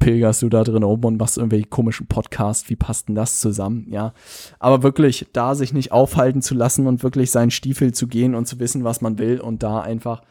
pilgerst 0.00 0.42
du 0.42 0.48
da 0.48 0.64
drin 0.64 0.82
oben 0.82 1.04
und 1.04 1.18
machst 1.18 1.36
irgendwelche 1.36 1.66
komischen 1.66 2.06
Podcasts, 2.06 2.68
wie 2.70 2.76
passt 2.76 3.08
denn 3.08 3.14
das 3.14 3.38
zusammen, 3.38 3.86
ja. 3.90 4.14
Aber 4.58 4.82
wirklich, 4.82 5.26
da 5.32 5.54
sich 5.54 5.72
nicht 5.72 5.92
aufhalten 5.92 6.42
zu 6.42 6.54
lassen 6.54 6.86
und 6.86 7.02
wirklich 7.02 7.30
seinen 7.30 7.50
Stiefel 7.50 7.92
zu 7.92 8.08
gehen 8.08 8.34
und 8.34 8.46
zu 8.46 8.58
wissen, 8.58 8.82
was 8.82 9.02
man 9.02 9.18
will 9.18 9.40
und 9.40 9.62
da 9.62 9.80
einfach 9.80 10.22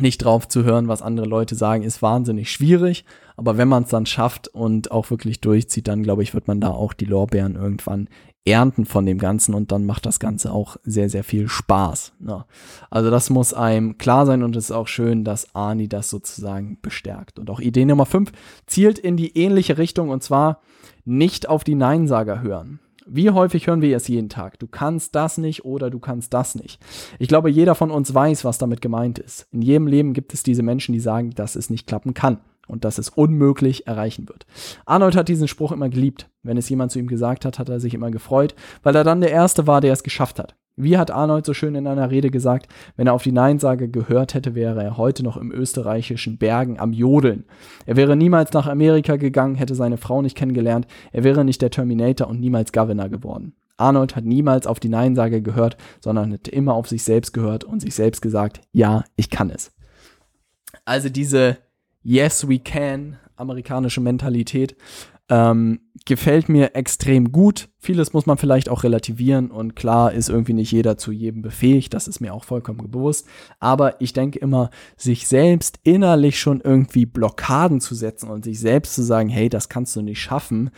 nicht 0.00 0.24
drauf 0.24 0.48
zu 0.48 0.64
hören, 0.64 0.88
was 0.88 1.02
andere 1.02 1.26
Leute 1.26 1.54
sagen, 1.54 1.82
ist 1.82 2.02
wahnsinnig 2.02 2.50
schwierig. 2.50 3.04
Aber 3.36 3.56
wenn 3.56 3.68
man 3.68 3.84
es 3.84 3.90
dann 3.90 4.06
schafft 4.06 4.48
und 4.48 4.90
auch 4.90 5.10
wirklich 5.10 5.40
durchzieht, 5.40 5.88
dann 5.88 6.02
glaube 6.02 6.22
ich, 6.22 6.34
wird 6.34 6.46
man 6.46 6.60
da 6.60 6.68
auch 6.68 6.92
die 6.92 7.04
Lorbeeren 7.04 7.56
irgendwann 7.56 8.08
ernten 8.44 8.86
von 8.86 9.06
dem 9.06 9.18
Ganzen 9.18 9.54
und 9.54 9.70
dann 9.70 9.86
macht 9.86 10.04
das 10.04 10.18
Ganze 10.18 10.52
auch 10.52 10.76
sehr, 10.82 11.08
sehr 11.08 11.22
viel 11.22 11.48
Spaß. 11.48 12.14
Ne? 12.18 12.44
Also 12.90 13.10
das 13.10 13.30
muss 13.30 13.54
einem 13.54 13.98
klar 13.98 14.26
sein 14.26 14.42
und 14.42 14.56
es 14.56 14.64
ist 14.64 14.72
auch 14.72 14.88
schön, 14.88 15.24
dass 15.24 15.54
Ani 15.54 15.88
das 15.88 16.10
sozusagen 16.10 16.78
bestärkt. 16.82 17.38
Und 17.38 17.50
auch 17.50 17.60
Idee 17.60 17.84
Nummer 17.84 18.06
5 18.06 18.32
zielt 18.66 18.98
in 18.98 19.16
die 19.16 19.36
ähnliche 19.38 19.78
Richtung 19.78 20.08
und 20.08 20.22
zwar 20.22 20.60
nicht 21.04 21.48
auf 21.48 21.62
die 21.62 21.76
Neinsager 21.76 22.42
hören. 22.42 22.80
Wie 23.06 23.30
häufig 23.30 23.66
hören 23.66 23.82
wir 23.82 23.96
es 23.96 24.08
jeden 24.08 24.28
Tag? 24.28 24.58
Du 24.60 24.68
kannst 24.68 25.14
das 25.14 25.36
nicht 25.36 25.64
oder 25.64 25.90
du 25.90 25.98
kannst 25.98 26.32
das 26.34 26.54
nicht. 26.54 26.80
Ich 27.18 27.28
glaube, 27.28 27.50
jeder 27.50 27.74
von 27.74 27.90
uns 27.90 28.14
weiß, 28.14 28.44
was 28.44 28.58
damit 28.58 28.80
gemeint 28.80 29.18
ist. 29.18 29.48
In 29.50 29.62
jedem 29.62 29.88
Leben 29.88 30.12
gibt 30.12 30.34
es 30.34 30.44
diese 30.44 30.62
Menschen, 30.62 30.92
die 30.92 31.00
sagen, 31.00 31.30
dass 31.30 31.56
es 31.56 31.68
nicht 31.68 31.86
klappen 31.86 32.14
kann 32.14 32.38
und 32.66 32.84
dass 32.84 32.98
es 32.98 33.08
unmöglich 33.08 33.86
erreichen 33.86 34.28
wird. 34.28 34.46
Arnold 34.86 35.16
hat 35.16 35.28
diesen 35.28 35.48
Spruch 35.48 35.72
immer 35.72 35.88
geliebt. 35.88 36.28
Wenn 36.42 36.56
es 36.56 36.68
jemand 36.68 36.92
zu 36.92 36.98
ihm 36.98 37.06
gesagt 37.06 37.44
hat, 37.44 37.58
hat 37.58 37.68
er 37.68 37.80
sich 37.80 37.94
immer 37.94 38.10
gefreut, 38.10 38.54
weil 38.82 38.96
er 38.96 39.04
dann 39.04 39.20
der 39.20 39.30
Erste 39.30 39.66
war, 39.66 39.80
der 39.80 39.92
es 39.92 40.02
geschafft 40.02 40.38
hat. 40.38 40.56
Wie 40.74 40.96
hat 40.96 41.10
Arnold 41.10 41.44
so 41.44 41.52
schön 41.52 41.74
in 41.74 41.86
einer 41.86 42.10
Rede 42.10 42.30
gesagt, 42.30 42.66
wenn 42.96 43.06
er 43.06 43.12
auf 43.12 43.22
die 43.22 43.32
Neinsage 43.32 43.90
gehört 43.90 44.32
hätte, 44.32 44.54
wäre 44.54 44.82
er 44.82 44.96
heute 44.96 45.22
noch 45.22 45.36
im 45.36 45.52
österreichischen 45.52 46.38
Bergen 46.38 46.80
am 46.80 46.94
Jodeln. 46.94 47.44
Er 47.84 47.96
wäre 47.96 48.16
niemals 48.16 48.54
nach 48.54 48.66
Amerika 48.66 49.16
gegangen, 49.16 49.54
hätte 49.54 49.74
seine 49.74 49.98
Frau 49.98 50.22
nicht 50.22 50.36
kennengelernt, 50.36 50.86
er 51.12 51.24
wäre 51.24 51.44
nicht 51.44 51.60
der 51.60 51.70
Terminator 51.70 52.26
und 52.26 52.40
niemals 52.40 52.72
Governor 52.72 53.10
geworden. 53.10 53.54
Arnold 53.76 54.16
hat 54.16 54.24
niemals 54.24 54.66
auf 54.66 54.80
die 54.80 54.88
Neinsage 54.88 55.42
gehört, 55.42 55.76
sondern 56.00 56.32
hat 56.32 56.48
immer 56.48 56.74
auf 56.74 56.88
sich 56.88 57.02
selbst 57.02 57.32
gehört 57.32 57.64
und 57.64 57.80
sich 57.80 57.94
selbst 57.94 58.22
gesagt, 58.22 58.60
ja, 58.72 59.04
ich 59.16 59.28
kann 59.28 59.50
es. 59.50 59.72
Also 60.84 61.10
diese 61.10 61.58
Yes, 62.02 62.48
we 62.48 62.58
can 62.58 63.18
amerikanische 63.36 64.00
Mentalität 64.00 64.76
ähm, 65.32 65.80
gefällt 66.04 66.50
mir 66.50 66.74
extrem 66.74 67.32
gut. 67.32 67.70
Vieles 67.78 68.12
muss 68.12 68.26
man 68.26 68.36
vielleicht 68.36 68.68
auch 68.68 68.84
relativieren 68.84 69.50
und 69.50 69.74
klar 69.74 70.12
ist 70.12 70.28
irgendwie 70.28 70.52
nicht 70.52 70.72
jeder 70.72 70.98
zu 70.98 71.10
jedem 71.10 71.40
befähigt, 71.40 71.94
das 71.94 72.06
ist 72.06 72.20
mir 72.20 72.34
auch 72.34 72.44
vollkommen 72.44 72.90
bewusst. 72.90 73.26
Aber 73.58 73.98
ich 74.02 74.12
denke 74.12 74.38
immer, 74.40 74.68
sich 74.98 75.26
selbst 75.26 75.78
innerlich 75.84 76.38
schon 76.38 76.60
irgendwie 76.60 77.06
Blockaden 77.06 77.80
zu 77.80 77.94
setzen 77.94 78.28
und 78.28 78.44
sich 78.44 78.60
selbst 78.60 78.94
zu 78.94 79.02
sagen, 79.02 79.30
hey, 79.30 79.48
das 79.48 79.70
kannst 79.70 79.96
du 79.96 80.02
nicht 80.02 80.20
schaffen, 80.20 80.70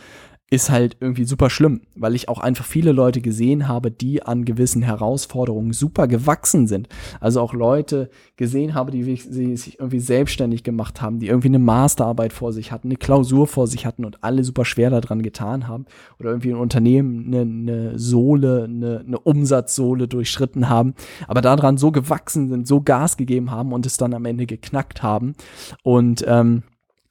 ist 0.51 0.69
halt 0.69 0.97
irgendwie 0.99 1.25
super 1.25 1.49
schlimm, 1.49 1.81
weil 1.95 2.13
ich 2.13 2.29
auch 2.29 2.37
einfach 2.39 2.65
viele 2.65 2.91
Leute 2.91 3.19
gesehen 3.19 3.67
habe, 3.67 3.89
die 3.89 4.21
an 4.21 4.45
gewissen 4.45 4.83
Herausforderungen 4.83 5.73
super 5.73 6.07
gewachsen 6.07 6.67
sind. 6.67 6.87
Also 7.19 7.41
auch 7.41 7.53
Leute 7.53 8.11
gesehen 8.35 8.75
habe, 8.75 8.91
die 8.91 9.03
sich 9.03 9.79
irgendwie 9.79 9.99
selbstständig 9.99 10.63
gemacht 10.63 11.01
haben, 11.01 11.17
die 11.17 11.27
irgendwie 11.27 11.47
eine 11.47 11.59
Masterarbeit 11.59 12.31
vor 12.31 12.53
sich 12.53 12.71
hatten, 12.71 12.89
eine 12.89 12.97
Klausur 12.97 13.47
vor 13.47 13.65
sich 13.65 13.87
hatten 13.87 14.05
und 14.05 14.23
alle 14.23 14.43
super 14.43 14.65
schwer 14.65 14.91
daran 14.91 15.23
getan 15.23 15.67
haben 15.67 15.85
oder 16.19 16.29
irgendwie 16.29 16.51
ein 16.51 16.59
Unternehmen 16.59 17.25
eine, 17.25 17.41
eine 17.41 17.99
Sohle, 17.99 18.65
eine, 18.65 18.99
eine 18.99 19.19
Umsatzsohle 19.19 20.07
durchschritten 20.07 20.69
haben, 20.69 20.93
aber 21.27 21.41
daran 21.41 21.77
so 21.77 21.91
gewachsen 21.91 22.49
sind, 22.49 22.67
so 22.67 22.81
Gas 22.81 23.17
gegeben 23.17 23.49
haben 23.49 23.73
und 23.73 23.87
es 23.87 23.97
dann 23.97 24.13
am 24.13 24.25
Ende 24.25 24.45
geknackt 24.45 25.01
haben 25.01 25.33
und 25.81 26.23
ähm, 26.27 26.61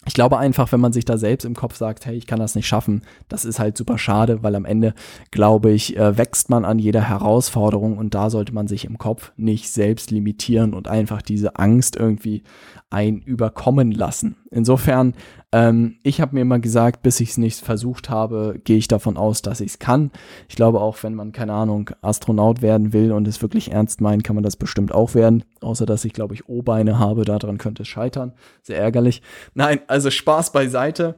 ich 0.06 0.14
glaube 0.14 0.38
einfach, 0.38 0.70
wenn 0.72 0.80
man 0.80 0.92
sich 0.92 1.04
da 1.04 1.16
selbst 1.16 1.44
im 1.44 1.54
Kopf 1.54 1.76
sagt, 1.76 2.06
hey, 2.06 2.16
ich 2.16 2.26
kann 2.26 2.38
das 2.38 2.54
nicht 2.54 2.66
schaffen, 2.66 3.02
das 3.28 3.44
ist 3.44 3.58
halt 3.58 3.76
super 3.76 3.98
schade, 3.98 4.42
weil 4.42 4.54
am 4.54 4.64
Ende, 4.64 4.94
glaube 5.30 5.70
ich, 5.70 5.96
äh, 5.96 6.18
wächst 6.18 6.50
man 6.50 6.64
an 6.64 6.78
jeder 6.78 7.08
Herausforderung 7.08 7.98
und 7.98 8.14
da 8.14 8.30
sollte 8.30 8.54
man 8.54 8.68
sich 8.68 8.84
im 8.84 8.98
Kopf 8.98 9.32
nicht 9.36 9.70
selbst 9.70 10.10
limitieren 10.10 10.74
und 10.74 10.88
einfach 10.88 11.22
diese 11.22 11.56
Angst 11.56 11.96
irgendwie 11.96 12.42
ein 12.90 13.18
überkommen 13.18 13.90
lassen. 13.90 14.36
Insofern, 14.50 15.14
ähm, 15.54 15.98
ich 16.02 16.20
habe 16.20 16.34
mir 16.34 16.40
immer 16.40 16.58
gesagt, 16.58 17.04
bis 17.04 17.20
ich 17.20 17.30
es 17.30 17.38
nicht 17.38 17.60
versucht 17.60 18.10
habe, 18.10 18.60
gehe 18.64 18.76
ich 18.76 18.88
davon 18.88 19.16
aus, 19.16 19.40
dass 19.40 19.60
ich 19.60 19.70
es 19.70 19.78
kann. 19.78 20.10
Ich 20.48 20.56
glaube 20.56 20.80
auch, 20.80 21.00
wenn 21.04 21.14
man, 21.14 21.30
keine 21.30 21.52
Ahnung, 21.52 21.90
Astronaut 22.02 22.60
werden 22.60 22.92
will 22.92 23.12
und 23.12 23.28
es 23.28 23.40
wirklich 23.40 23.70
ernst 23.70 24.00
meint, 24.00 24.24
kann 24.24 24.34
man 24.34 24.42
das 24.42 24.56
bestimmt 24.56 24.92
auch 24.92 25.14
werden. 25.14 25.44
Außer 25.60 25.86
dass 25.86 26.04
ich, 26.04 26.12
glaube 26.12 26.34
ich, 26.34 26.48
O-Beine 26.48 26.98
habe, 26.98 27.24
daran 27.24 27.58
könnte 27.58 27.82
es 27.82 27.88
scheitern. 27.88 28.32
Sehr 28.62 28.80
ärgerlich. 28.80 29.22
Nein, 29.54 29.78
also 29.86 30.10
Spaß 30.10 30.50
beiseite. 30.50 31.14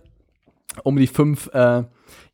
Um 0.82 0.96
die 0.98 1.06
fünf 1.06 1.48
äh, 1.54 1.84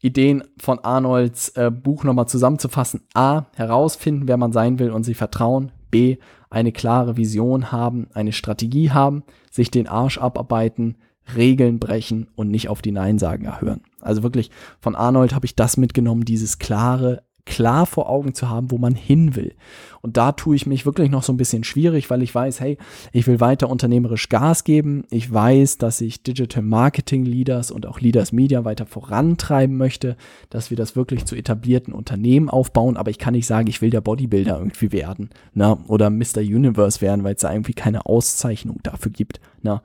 Ideen 0.00 0.42
von 0.58 0.80
Arnolds 0.80 1.50
äh, 1.50 1.70
Buch 1.70 2.02
nochmal 2.02 2.26
zusammenzufassen. 2.26 3.02
A. 3.14 3.44
Herausfinden, 3.54 4.26
wer 4.26 4.38
man 4.38 4.50
sein 4.50 4.80
will 4.80 4.90
und 4.90 5.04
sich 5.04 5.16
vertrauen. 5.16 5.70
B 5.92 6.16
eine 6.50 6.72
klare 6.72 7.16
Vision 7.16 7.72
haben, 7.72 8.08
eine 8.12 8.32
Strategie 8.32 8.90
haben, 8.90 9.22
sich 9.50 9.70
den 9.70 9.88
Arsch 9.88 10.18
abarbeiten, 10.18 10.96
Regeln 11.36 11.78
brechen 11.78 12.28
und 12.34 12.50
nicht 12.50 12.68
auf 12.68 12.82
die 12.82 12.92
Neinsagen 12.92 13.46
erhören. 13.46 13.82
Also 14.00 14.22
wirklich 14.22 14.50
von 14.80 14.94
Arnold 14.94 15.34
habe 15.34 15.46
ich 15.46 15.56
das 15.56 15.76
mitgenommen, 15.76 16.24
dieses 16.24 16.58
klare 16.58 17.22
klar 17.44 17.86
vor 17.86 18.08
Augen 18.08 18.34
zu 18.34 18.48
haben, 18.48 18.70
wo 18.70 18.78
man 18.78 18.94
hin 18.94 19.34
will. 19.34 19.54
Und 20.00 20.16
da 20.16 20.32
tue 20.32 20.54
ich 20.54 20.66
mich 20.66 20.86
wirklich 20.86 21.10
noch 21.10 21.22
so 21.22 21.32
ein 21.32 21.36
bisschen 21.36 21.64
schwierig, 21.64 22.08
weil 22.10 22.22
ich 22.22 22.34
weiß, 22.34 22.60
hey, 22.60 22.78
ich 23.12 23.26
will 23.26 23.40
weiter 23.40 23.68
unternehmerisch 23.68 24.28
Gas 24.28 24.64
geben. 24.64 25.04
Ich 25.10 25.32
weiß, 25.32 25.78
dass 25.78 26.00
ich 26.00 26.22
Digital 26.22 26.62
Marketing 26.62 27.24
Leaders 27.24 27.70
und 27.70 27.86
auch 27.86 28.00
Leaders 28.00 28.32
Media 28.32 28.64
weiter 28.64 28.86
vorantreiben 28.86 29.76
möchte, 29.76 30.16
dass 30.50 30.70
wir 30.70 30.76
das 30.76 30.94
wirklich 30.94 31.24
zu 31.24 31.34
etablierten 31.34 31.92
Unternehmen 31.92 32.48
aufbauen. 32.48 32.96
Aber 32.96 33.10
ich 33.10 33.18
kann 33.18 33.34
nicht 33.34 33.46
sagen, 33.46 33.66
ich 33.66 33.82
will 33.82 33.90
der 33.90 34.00
Bodybuilder 34.00 34.58
irgendwie 34.58 34.92
werden, 34.92 35.30
ne? 35.54 35.76
oder 35.88 36.10
Mr. 36.10 36.38
Universe 36.38 37.00
werden, 37.00 37.24
weil 37.24 37.34
es 37.34 37.40
da 37.40 37.52
irgendwie 37.52 37.74
keine 37.74 38.06
Auszeichnung 38.06 38.78
dafür 38.82 39.10
gibt, 39.10 39.40
ne? 39.62 39.82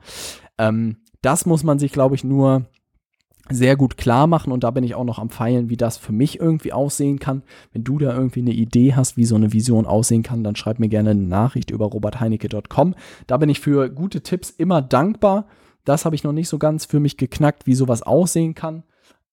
Ähm, 0.58 0.96
das 1.22 1.46
muss 1.46 1.64
man 1.64 1.78
sich, 1.78 1.92
glaube 1.92 2.14
ich, 2.14 2.24
nur 2.24 2.66
sehr 3.50 3.76
gut 3.76 3.96
klar 3.96 4.26
machen 4.26 4.52
und 4.52 4.62
da 4.64 4.70
bin 4.70 4.84
ich 4.84 4.94
auch 4.94 5.04
noch 5.04 5.18
am 5.18 5.30
Feilen, 5.30 5.70
wie 5.70 5.76
das 5.76 5.96
für 5.96 6.12
mich 6.12 6.38
irgendwie 6.38 6.72
aussehen 6.72 7.18
kann. 7.18 7.42
Wenn 7.72 7.84
du 7.84 7.98
da 7.98 8.14
irgendwie 8.14 8.40
eine 8.40 8.52
Idee 8.52 8.94
hast, 8.94 9.16
wie 9.16 9.24
so 9.24 9.36
eine 9.36 9.52
Vision 9.52 9.86
aussehen 9.86 10.22
kann, 10.22 10.44
dann 10.44 10.56
schreib 10.56 10.78
mir 10.78 10.88
gerne 10.88 11.10
eine 11.10 11.22
Nachricht 11.22 11.70
über 11.70 11.86
robertheinecke.com. 11.86 12.94
Da 13.26 13.36
bin 13.38 13.48
ich 13.48 13.60
für 13.60 13.88
gute 13.88 14.22
Tipps 14.22 14.50
immer 14.50 14.82
dankbar. 14.82 15.46
Das 15.84 16.04
habe 16.04 16.14
ich 16.14 16.24
noch 16.24 16.32
nicht 16.32 16.48
so 16.48 16.58
ganz 16.58 16.84
für 16.84 17.00
mich 17.00 17.16
geknackt, 17.16 17.66
wie 17.66 17.74
sowas 17.74 18.02
aussehen 18.02 18.54
kann, 18.54 18.82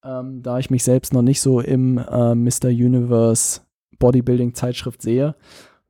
ähm, 0.04 0.42
da 0.42 0.60
ich 0.60 0.70
mich 0.70 0.84
selbst 0.84 1.12
noch 1.12 1.22
nicht 1.22 1.42
so 1.42 1.60
im 1.60 1.98
äh, 1.98 2.36
Mr. 2.36 2.70
Universe 2.70 3.62
Bodybuilding 4.00 4.54
Zeitschrift 4.54 5.02
sehe 5.02 5.36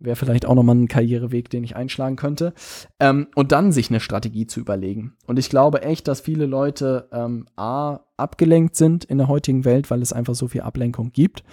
wäre 0.05 0.15
vielleicht 0.15 0.45
auch 0.45 0.55
nochmal 0.55 0.75
ein 0.75 0.88
Karriereweg, 0.88 1.50
den 1.50 1.63
ich 1.63 1.75
einschlagen 1.75 2.15
könnte. 2.15 2.53
Ähm, 3.00 3.27
und 3.35 3.51
dann 3.51 3.71
sich 3.71 3.89
eine 3.89 4.00
Strategie 4.00 4.47
zu 4.47 4.59
überlegen. 4.59 5.13
Und 5.27 5.39
ich 5.39 5.50
glaube 5.50 5.81
echt, 5.81 6.07
dass 6.07 6.21
viele 6.21 6.45
Leute 6.45 7.07
ähm, 7.12 7.47
A, 7.55 8.00
abgelenkt 8.17 8.75
sind 8.75 9.03
in 9.03 9.17
der 9.17 9.27
heutigen 9.27 9.65
Welt, 9.65 9.91
weil 9.91 10.01
es 10.01 10.13
einfach 10.13 10.35
so 10.35 10.47
viel 10.47 10.62
Ablenkung 10.62 11.12
gibt. 11.12 11.43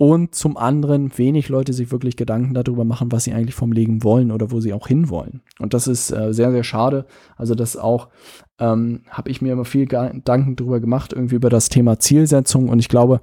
Und 0.00 0.36
zum 0.36 0.56
anderen 0.56 1.18
wenig 1.18 1.48
Leute 1.48 1.72
sich 1.72 1.90
wirklich 1.90 2.16
Gedanken 2.16 2.54
darüber 2.54 2.84
machen, 2.84 3.10
was 3.10 3.24
sie 3.24 3.32
eigentlich 3.32 3.56
vom 3.56 3.72
Leben 3.72 4.04
wollen 4.04 4.30
oder 4.30 4.52
wo 4.52 4.60
sie 4.60 4.72
auch 4.72 4.86
hinwollen. 4.86 5.42
Und 5.58 5.74
das 5.74 5.88
ist 5.88 6.12
äh, 6.12 6.32
sehr, 6.32 6.52
sehr 6.52 6.62
schade. 6.62 7.04
Also 7.36 7.56
das 7.56 7.76
auch 7.76 8.08
ähm, 8.60 9.02
habe 9.10 9.28
ich 9.28 9.42
mir 9.42 9.52
immer 9.52 9.64
viel 9.64 9.86
Gedanken 9.86 10.54
darüber 10.54 10.78
gemacht, 10.78 11.12
irgendwie 11.12 11.34
über 11.34 11.50
das 11.50 11.68
Thema 11.68 11.98
Zielsetzung. 11.98 12.68
Und 12.68 12.78
ich 12.78 12.88
glaube, 12.88 13.20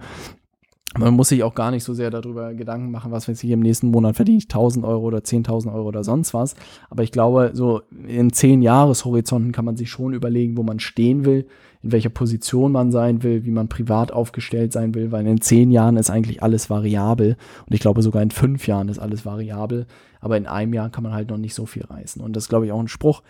man 0.98 1.14
muss 1.14 1.30
sich 1.30 1.44
auch 1.44 1.56
gar 1.56 1.72
nicht 1.72 1.84
so 1.84 1.94
sehr 1.94 2.10
darüber 2.10 2.54
Gedanken 2.54 2.92
machen, 2.92 3.12
was 3.12 3.28
weiß 3.28 3.44
ich, 3.44 3.50
im 3.50 3.60
nächsten 3.60 3.92
Monat 3.92 4.16
verdiene 4.16 4.38
ich 4.38 4.46
1000 4.46 4.86
Euro 4.86 5.04
oder 5.06 5.20
10.000 5.20 5.74
Euro 5.74 5.88
oder 5.88 6.04
sonst 6.04 6.34
was. 6.34 6.56
Aber 6.90 7.04
ich 7.04 7.12
glaube, 7.12 7.52
so 7.54 7.82
in 8.08 8.32
zehn 8.32 8.62
Jahreshorizonten 8.62 9.52
kann 9.52 9.66
man 9.66 9.78
sich 9.78 9.90
schon 9.90 10.14
überlegen, 10.14 10.58
wo 10.58 10.64
man 10.64 10.80
stehen 10.80 11.26
will, 11.26 11.48
in 11.84 11.92
welcher 11.92 12.10
Position 12.10 12.72
man 12.72 12.92
sein 12.92 13.24
will, 13.24 13.46
wie 13.46 13.52
man 13.52 13.68
privat 13.68 14.12
aufgestellt 14.12 14.74
sein 14.74 14.96
will, 14.96 15.12
weil 15.12 15.28
in 15.28 15.42
zehn 15.42 15.70
Jahren 15.70 15.98
ist 15.98 16.10
eigentlich 16.10 16.42
alles 16.42 16.70
variabel. 16.70 17.38
Und 17.68 17.74
ich 17.74 17.80
glaube, 17.82 18.02
sogar 18.02 18.24
in 18.24 18.32
fünf 18.32 18.66
Jahren 18.66 18.90
ist 18.90 19.00
alles 19.00 19.26
variabel. 19.26 19.86
Aber 20.20 20.38
in 20.38 20.48
einem 20.48 20.74
Jahr 20.74 20.90
kann 20.90 21.04
man 21.04 21.14
halt 21.14 21.30
noch 21.30 21.38
nicht 21.38 21.54
so 21.54 21.66
viel 21.66 21.84
reißen. 21.84 22.22
Und 22.22 22.36
das 22.36 22.46
ist, 22.46 22.50
glaube 22.50 22.66
ich, 22.66 22.72
auch 22.72 22.80
ein 22.80 22.88
Spruch, 22.88 23.22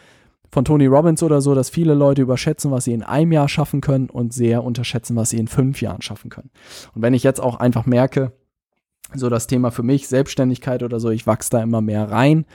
von 0.52 0.66
Tony 0.66 0.86
Robbins 0.86 1.24
oder 1.24 1.42
so, 1.42 1.56
dass 1.56 1.70
viele 1.70 1.94
Leute 1.94 2.22
überschätzen, 2.22 2.72
was 2.72 2.86
sie 2.86 2.94
in 2.94 3.04
einem 3.04 3.32
Jahr 3.32 3.50
schaffen 3.50 3.82
können 3.82 4.10
und 4.10 4.34
sehr 4.34 4.64
unterschätzen, 4.64 5.16
was 5.16 5.30
sie 5.30 5.38
in 5.38 5.48
fünf 5.48 5.82
Jahren 5.82 6.02
schaffen 6.02 6.30
können. 6.30 6.52
Und 6.94 7.02
wenn 7.02 7.14
ich 7.14 7.24
jetzt 7.24 7.42
auch 7.42 7.58
einfach 7.58 7.86
merke, 7.86 8.32
so 9.14 9.30
das 9.30 9.48
Thema 9.48 9.72
für 9.72 9.84
mich, 9.84 10.08
Selbstständigkeit 10.08 10.84
oder 10.84 11.00
so, 11.00 11.10
ich 11.10 11.28
wachse 11.28 11.52
da 11.52 11.62
immer 11.62 11.82
mehr 11.82 12.10
rein, 12.10 12.46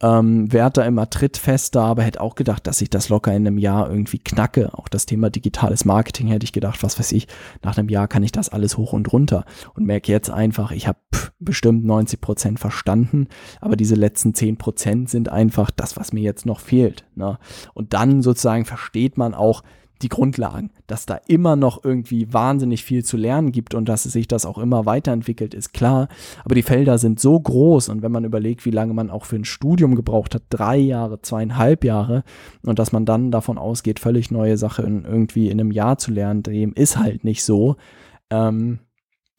ähm, 0.00 0.52
werd 0.52 0.76
da 0.76 0.84
immer 0.84 1.10
trittfester, 1.10 1.82
aber 1.82 2.02
hätte 2.02 2.20
auch 2.20 2.36
gedacht, 2.36 2.66
dass 2.66 2.80
ich 2.80 2.90
das 2.90 3.08
locker 3.08 3.32
in 3.34 3.46
einem 3.46 3.58
Jahr 3.58 3.90
irgendwie 3.90 4.18
knacke. 4.18 4.70
Auch 4.74 4.88
das 4.88 5.06
Thema 5.06 5.28
digitales 5.28 5.84
Marketing 5.84 6.28
hätte 6.28 6.44
ich 6.44 6.52
gedacht, 6.52 6.82
was 6.82 6.98
weiß 6.98 7.12
ich, 7.12 7.26
nach 7.62 7.76
einem 7.76 7.88
Jahr 7.88 8.06
kann 8.06 8.22
ich 8.22 8.32
das 8.32 8.48
alles 8.48 8.76
hoch 8.76 8.92
und 8.92 9.12
runter 9.12 9.44
und 9.74 9.86
merke 9.86 10.12
jetzt 10.12 10.30
einfach, 10.30 10.70
ich 10.70 10.86
habe 10.86 10.98
bestimmt 11.40 11.84
90 11.84 12.20
Prozent 12.20 12.60
verstanden, 12.60 13.26
aber 13.60 13.76
diese 13.76 13.96
letzten 13.96 14.34
10 14.34 14.56
Prozent 14.56 15.10
sind 15.10 15.30
einfach 15.30 15.70
das, 15.70 15.96
was 15.96 16.12
mir 16.12 16.22
jetzt 16.22 16.46
noch 16.46 16.60
fehlt. 16.60 17.04
Ne? 17.16 17.38
Und 17.74 17.92
dann 17.92 18.22
sozusagen 18.22 18.64
versteht 18.64 19.18
man 19.18 19.34
auch, 19.34 19.62
die 20.02 20.08
Grundlagen. 20.08 20.70
Dass 20.86 21.06
da 21.06 21.20
immer 21.26 21.56
noch 21.56 21.84
irgendwie 21.84 22.32
wahnsinnig 22.32 22.84
viel 22.84 23.04
zu 23.04 23.16
lernen 23.16 23.52
gibt 23.52 23.74
und 23.74 23.88
dass 23.88 24.04
sich 24.04 24.28
das 24.28 24.46
auch 24.46 24.58
immer 24.58 24.86
weiterentwickelt, 24.86 25.54
ist 25.54 25.72
klar. 25.72 26.08
Aber 26.44 26.54
die 26.54 26.62
Felder 26.62 26.98
sind 26.98 27.20
so 27.20 27.38
groß 27.38 27.88
und 27.88 28.02
wenn 28.02 28.12
man 28.12 28.24
überlegt, 28.24 28.64
wie 28.64 28.70
lange 28.70 28.94
man 28.94 29.10
auch 29.10 29.24
für 29.24 29.36
ein 29.36 29.44
Studium 29.44 29.94
gebraucht 29.94 30.34
hat, 30.34 30.42
drei 30.50 30.76
Jahre, 30.76 31.20
zweieinhalb 31.22 31.84
Jahre, 31.84 32.24
und 32.62 32.78
dass 32.78 32.92
man 32.92 33.04
dann 33.04 33.30
davon 33.30 33.58
ausgeht, 33.58 34.00
völlig 34.00 34.30
neue 34.30 34.56
Sachen 34.56 35.04
irgendwie 35.04 35.48
in 35.48 35.60
einem 35.60 35.70
Jahr 35.70 35.98
zu 35.98 36.10
lernen, 36.10 36.42
dem 36.42 36.72
ist 36.74 36.98
halt 36.98 37.24
nicht 37.24 37.44
so. 37.44 37.76
Ähm, 38.30 38.80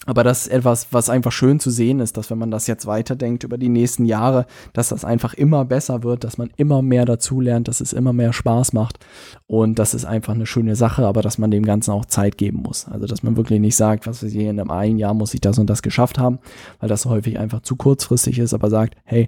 aber 0.05 0.23
das 0.23 0.43
ist 0.43 0.53
etwas, 0.53 0.87
was 0.91 1.09
einfach 1.09 1.33
schön 1.33 1.59
zu 1.59 1.69
sehen 1.69 1.99
ist, 1.99 2.15
dass 2.15 2.31
wenn 2.31 2.37
man 2.37 2.51
das 2.51 2.67
jetzt 2.67 2.85
weiterdenkt 2.85 3.43
über 3.43 3.57
die 3.57 3.67
nächsten 3.67 4.05
Jahre, 4.05 4.45
dass 4.71 4.89
das 4.89 5.03
einfach 5.03 5.33
immer 5.33 5.65
besser 5.65 6.03
wird, 6.03 6.23
dass 6.23 6.37
man 6.37 6.49
immer 6.55 6.81
mehr 6.81 7.03
dazulernt, 7.03 7.67
dass 7.67 7.81
es 7.81 7.91
immer 7.91 8.13
mehr 8.13 8.31
Spaß 8.31 8.71
macht. 8.71 9.05
Und 9.45 9.77
das 9.77 9.93
ist 9.93 10.05
einfach 10.05 10.33
eine 10.33 10.45
schöne 10.45 10.77
Sache, 10.77 11.05
aber 11.05 11.21
dass 11.21 11.37
man 11.37 11.51
dem 11.51 11.65
Ganzen 11.65 11.91
auch 11.91 12.05
Zeit 12.05 12.37
geben 12.37 12.59
muss. 12.63 12.87
Also, 12.87 13.07
dass 13.07 13.23
man 13.23 13.35
wirklich 13.35 13.59
nicht 13.59 13.75
sagt, 13.75 14.07
was 14.07 14.23
weiß 14.23 14.33
ich, 14.33 14.39
in 14.39 14.59
einem 14.59 14.71
einen 14.71 14.99
Jahr 14.99 15.13
muss 15.13 15.33
ich 15.33 15.41
das 15.41 15.59
und 15.59 15.69
das 15.69 15.81
geschafft 15.81 16.17
haben, 16.17 16.39
weil 16.79 16.87
das 16.87 17.05
häufig 17.05 17.37
einfach 17.37 17.61
zu 17.61 17.75
kurzfristig 17.75 18.39
ist, 18.39 18.53
aber 18.53 18.69
sagt, 18.69 18.95
hey, 19.03 19.27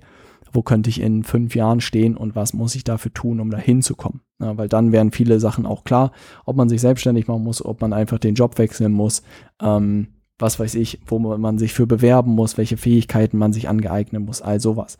wo 0.53 0.61
könnte 0.61 0.89
ich 0.89 1.01
in 1.01 1.23
fünf 1.23 1.53
Jahren 1.53 1.81
stehen 1.81 2.15
und 2.15 2.35
was 2.35 2.53
muss 2.53 2.75
ich 2.75 2.83
dafür 2.83 3.13
tun, 3.13 3.39
um 3.39 3.51
da 3.51 3.57
hinzukommen. 3.57 4.21
Ja, 4.39 4.57
weil 4.57 4.67
dann 4.67 4.91
wären 4.91 5.11
viele 5.11 5.39
Sachen 5.39 5.65
auch 5.65 5.83
klar, 5.83 6.11
ob 6.45 6.55
man 6.55 6.69
sich 6.69 6.81
selbstständig 6.81 7.27
machen 7.27 7.43
muss, 7.43 7.63
ob 7.63 7.81
man 7.81 7.93
einfach 7.93 8.19
den 8.19 8.35
Job 8.35 8.57
wechseln 8.57 8.91
muss. 8.91 9.21
Ähm, 9.61 10.07
was 10.41 10.59
weiß 10.59 10.75
ich, 10.75 10.99
wo 11.05 11.19
man 11.19 11.57
sich 11.57 11.73
für 11.73 11.87
bewerben 11.87 12.31
muss, 12.31 12.57
welche 12.57 12.77
Fähigkeiten 12.77 13.37
man 13.37 13.53
sich 13.53 13.69
angeeignen 13.69 14.25
muss, 14.25 14.41
all 14.41 14.59
sowas. 14.59 14.97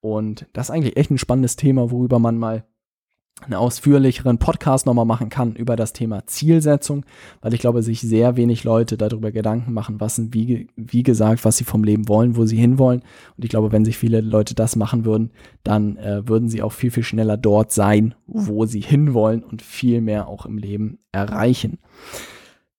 Und 0.00 0.46
das 0.52 0.68
ist 0.68 0.70
eigentlich 0.70 0.96
echt 0.96 1.10
ein 1.10 1.18
spannendes 1.18 1.56
Thema, 1.56 1.90
worüber 1.90 2.18
man 2.18 2.38
mal 2.38 2.64
einen 3.42 3.54
ausführlicheren 3.54 4.38
Podcast 4.38 4.86
nochmal 4.86 5.04
machen 5.04 5.28
kann 5.28 5.54
über 5.54 5.76
das 5.76 5.92
Thema 5.92 6.26
Zielsetzung, 6.26 7.04
weil 7.40 7.52
ich 7.52 7.60
glaube, 7.60 7.82
sich 7.82 8.00
sehr 8.00 8.36
wenig 8.36 8.64
Leute 8.64 8.96
darüber 8.96 9.32
Gedanken 9.32 9.72
machen, 9.72 10.00
was 10.00 10.20
wie, 10.32 10.68
wie 10.76 11.02
gesagt, 11.02 11.44
was 11.44 11.56
sie 11.56 11.64
vom 11.64 11.84
Leben 11.84 12.08
wollen, 12.08 12.36
wo 12.36 12.46
sie 12.46 12.56
hinwollen. 12.56 13.02
Und 13.36 13.44
ich 13.44 13.50
glaube, 13.50 13.72
wenn 13.72 13.84
sich 13.84 13.98
viele 13.98 14.20
Leute 14.20 14.54
das 14.54 14.76
machen 14.76 15.04
würden, 15.04 15.32
dann 15.62 15.96
äh, 15.96 16.26
würden 16.28 16.48
sie 16.48 16.62
auch 16.62 16.72
viel, 16.72 16.90
viel 16.90 17.02
schneller 17.02 17.36
dort 17.36 17.72
sein, 17.72 18.14
wo 18.26 18.66
sie 18.66 18.80
hinwollen 18.80 19.42
und 19.42 19.62
viel 19.62 20.00
mehr 20.00 20.28
auch 20.28 20.46
im 20.46 20.56
Leben 20.56 20.98
erreichen. 21.12 21.78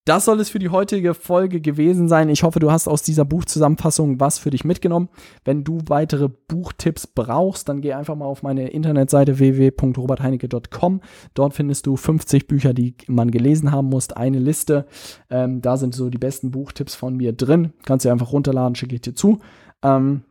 Das 0.06 0.26
soll 0.26 0.40
es 0.40 0.52
für 0.52 0.60
die 0.60 0.70
heutige 0.70 1.16
Folge 1.16 1.60
gewesen 1.60 2.08
sein. 2.08 2.30
Ich 2.30 2.44
hoffe, 2.44 2.60
du 2.60 2.72
hast 2.72 2.88
aus 2.88 3.02
dieser 3.02 3.26
Buchzusammenfassung 3.26 4.20
was 4.20 4.38
für 4.38 4.52
dich 4.52 4.64
mitgenommen. 4.64 5.10
Wenn 5.44 5.64
du 5.64 5.80
weitere 5.88 6.30
Buchtipps 6.30 7.08
brauchst, 7.08 7.68
dann 7.70 7.82
geh 7.82 7.94
einfach 7.94 8.16
mal 8.16 8.26
auf 8.26 8.44
meine 8.44 8.70
Internetseite 8.70 9.40
www.robertheinecke.com. 9.40 11.02
Dort 11.34 11.56
findest 11.56 11.88
du 11.88 11.98
50 11.98 12.46
Bücher, 12.46 12.76
die 12.76 12.96
man 13.08 13.32
gelesen 13.32 13.72
haben 13.72 13.90
muss, 13.90 14.12
eine 14.12 14.38
Liste. 14.38 14.86
Ähm, 15.32 15.62
da 15.62 15.76
sind 15.76 15.96
so 15.96 16.12
die 16.12 16.20
besten 16.20 16.52
Buchtipps 16.52 16.94
von 16.94 17.18
mir 17.18 17.34
drin. 17.34 17.74
Kannst 17.84 18.06
du 18.06 18.12
einfach 18.12 18.32
runterladen, 18.32 18.76
schicke 18.76 18.94
ich 18.94 19.02
dir 19.02 19.16
zu. 19.16 19.40
Ähm, 19.84 20.22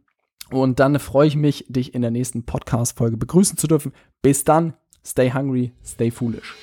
und 0.52 0.78
dann 0.78 1.00
freue 1.00 1.26
ich 1.26 1.34
mich, 1.34 1.66
dich 1.68 1.94
in 1.94 2.02
der 2.02 2.12
nächsten 2.12 2.44
Podcast-Folge 2.44 3.16
begrüßen 3.16 3.58
zu 3.58 3.66
dürfen. 3.66 3.90
Bis 4.22 4.44
dann, 4.44 4.74
stay 5.04 5.32
hungry, 5.32 5.72
stay 5.82 6.12
foolish. 6.12 6.54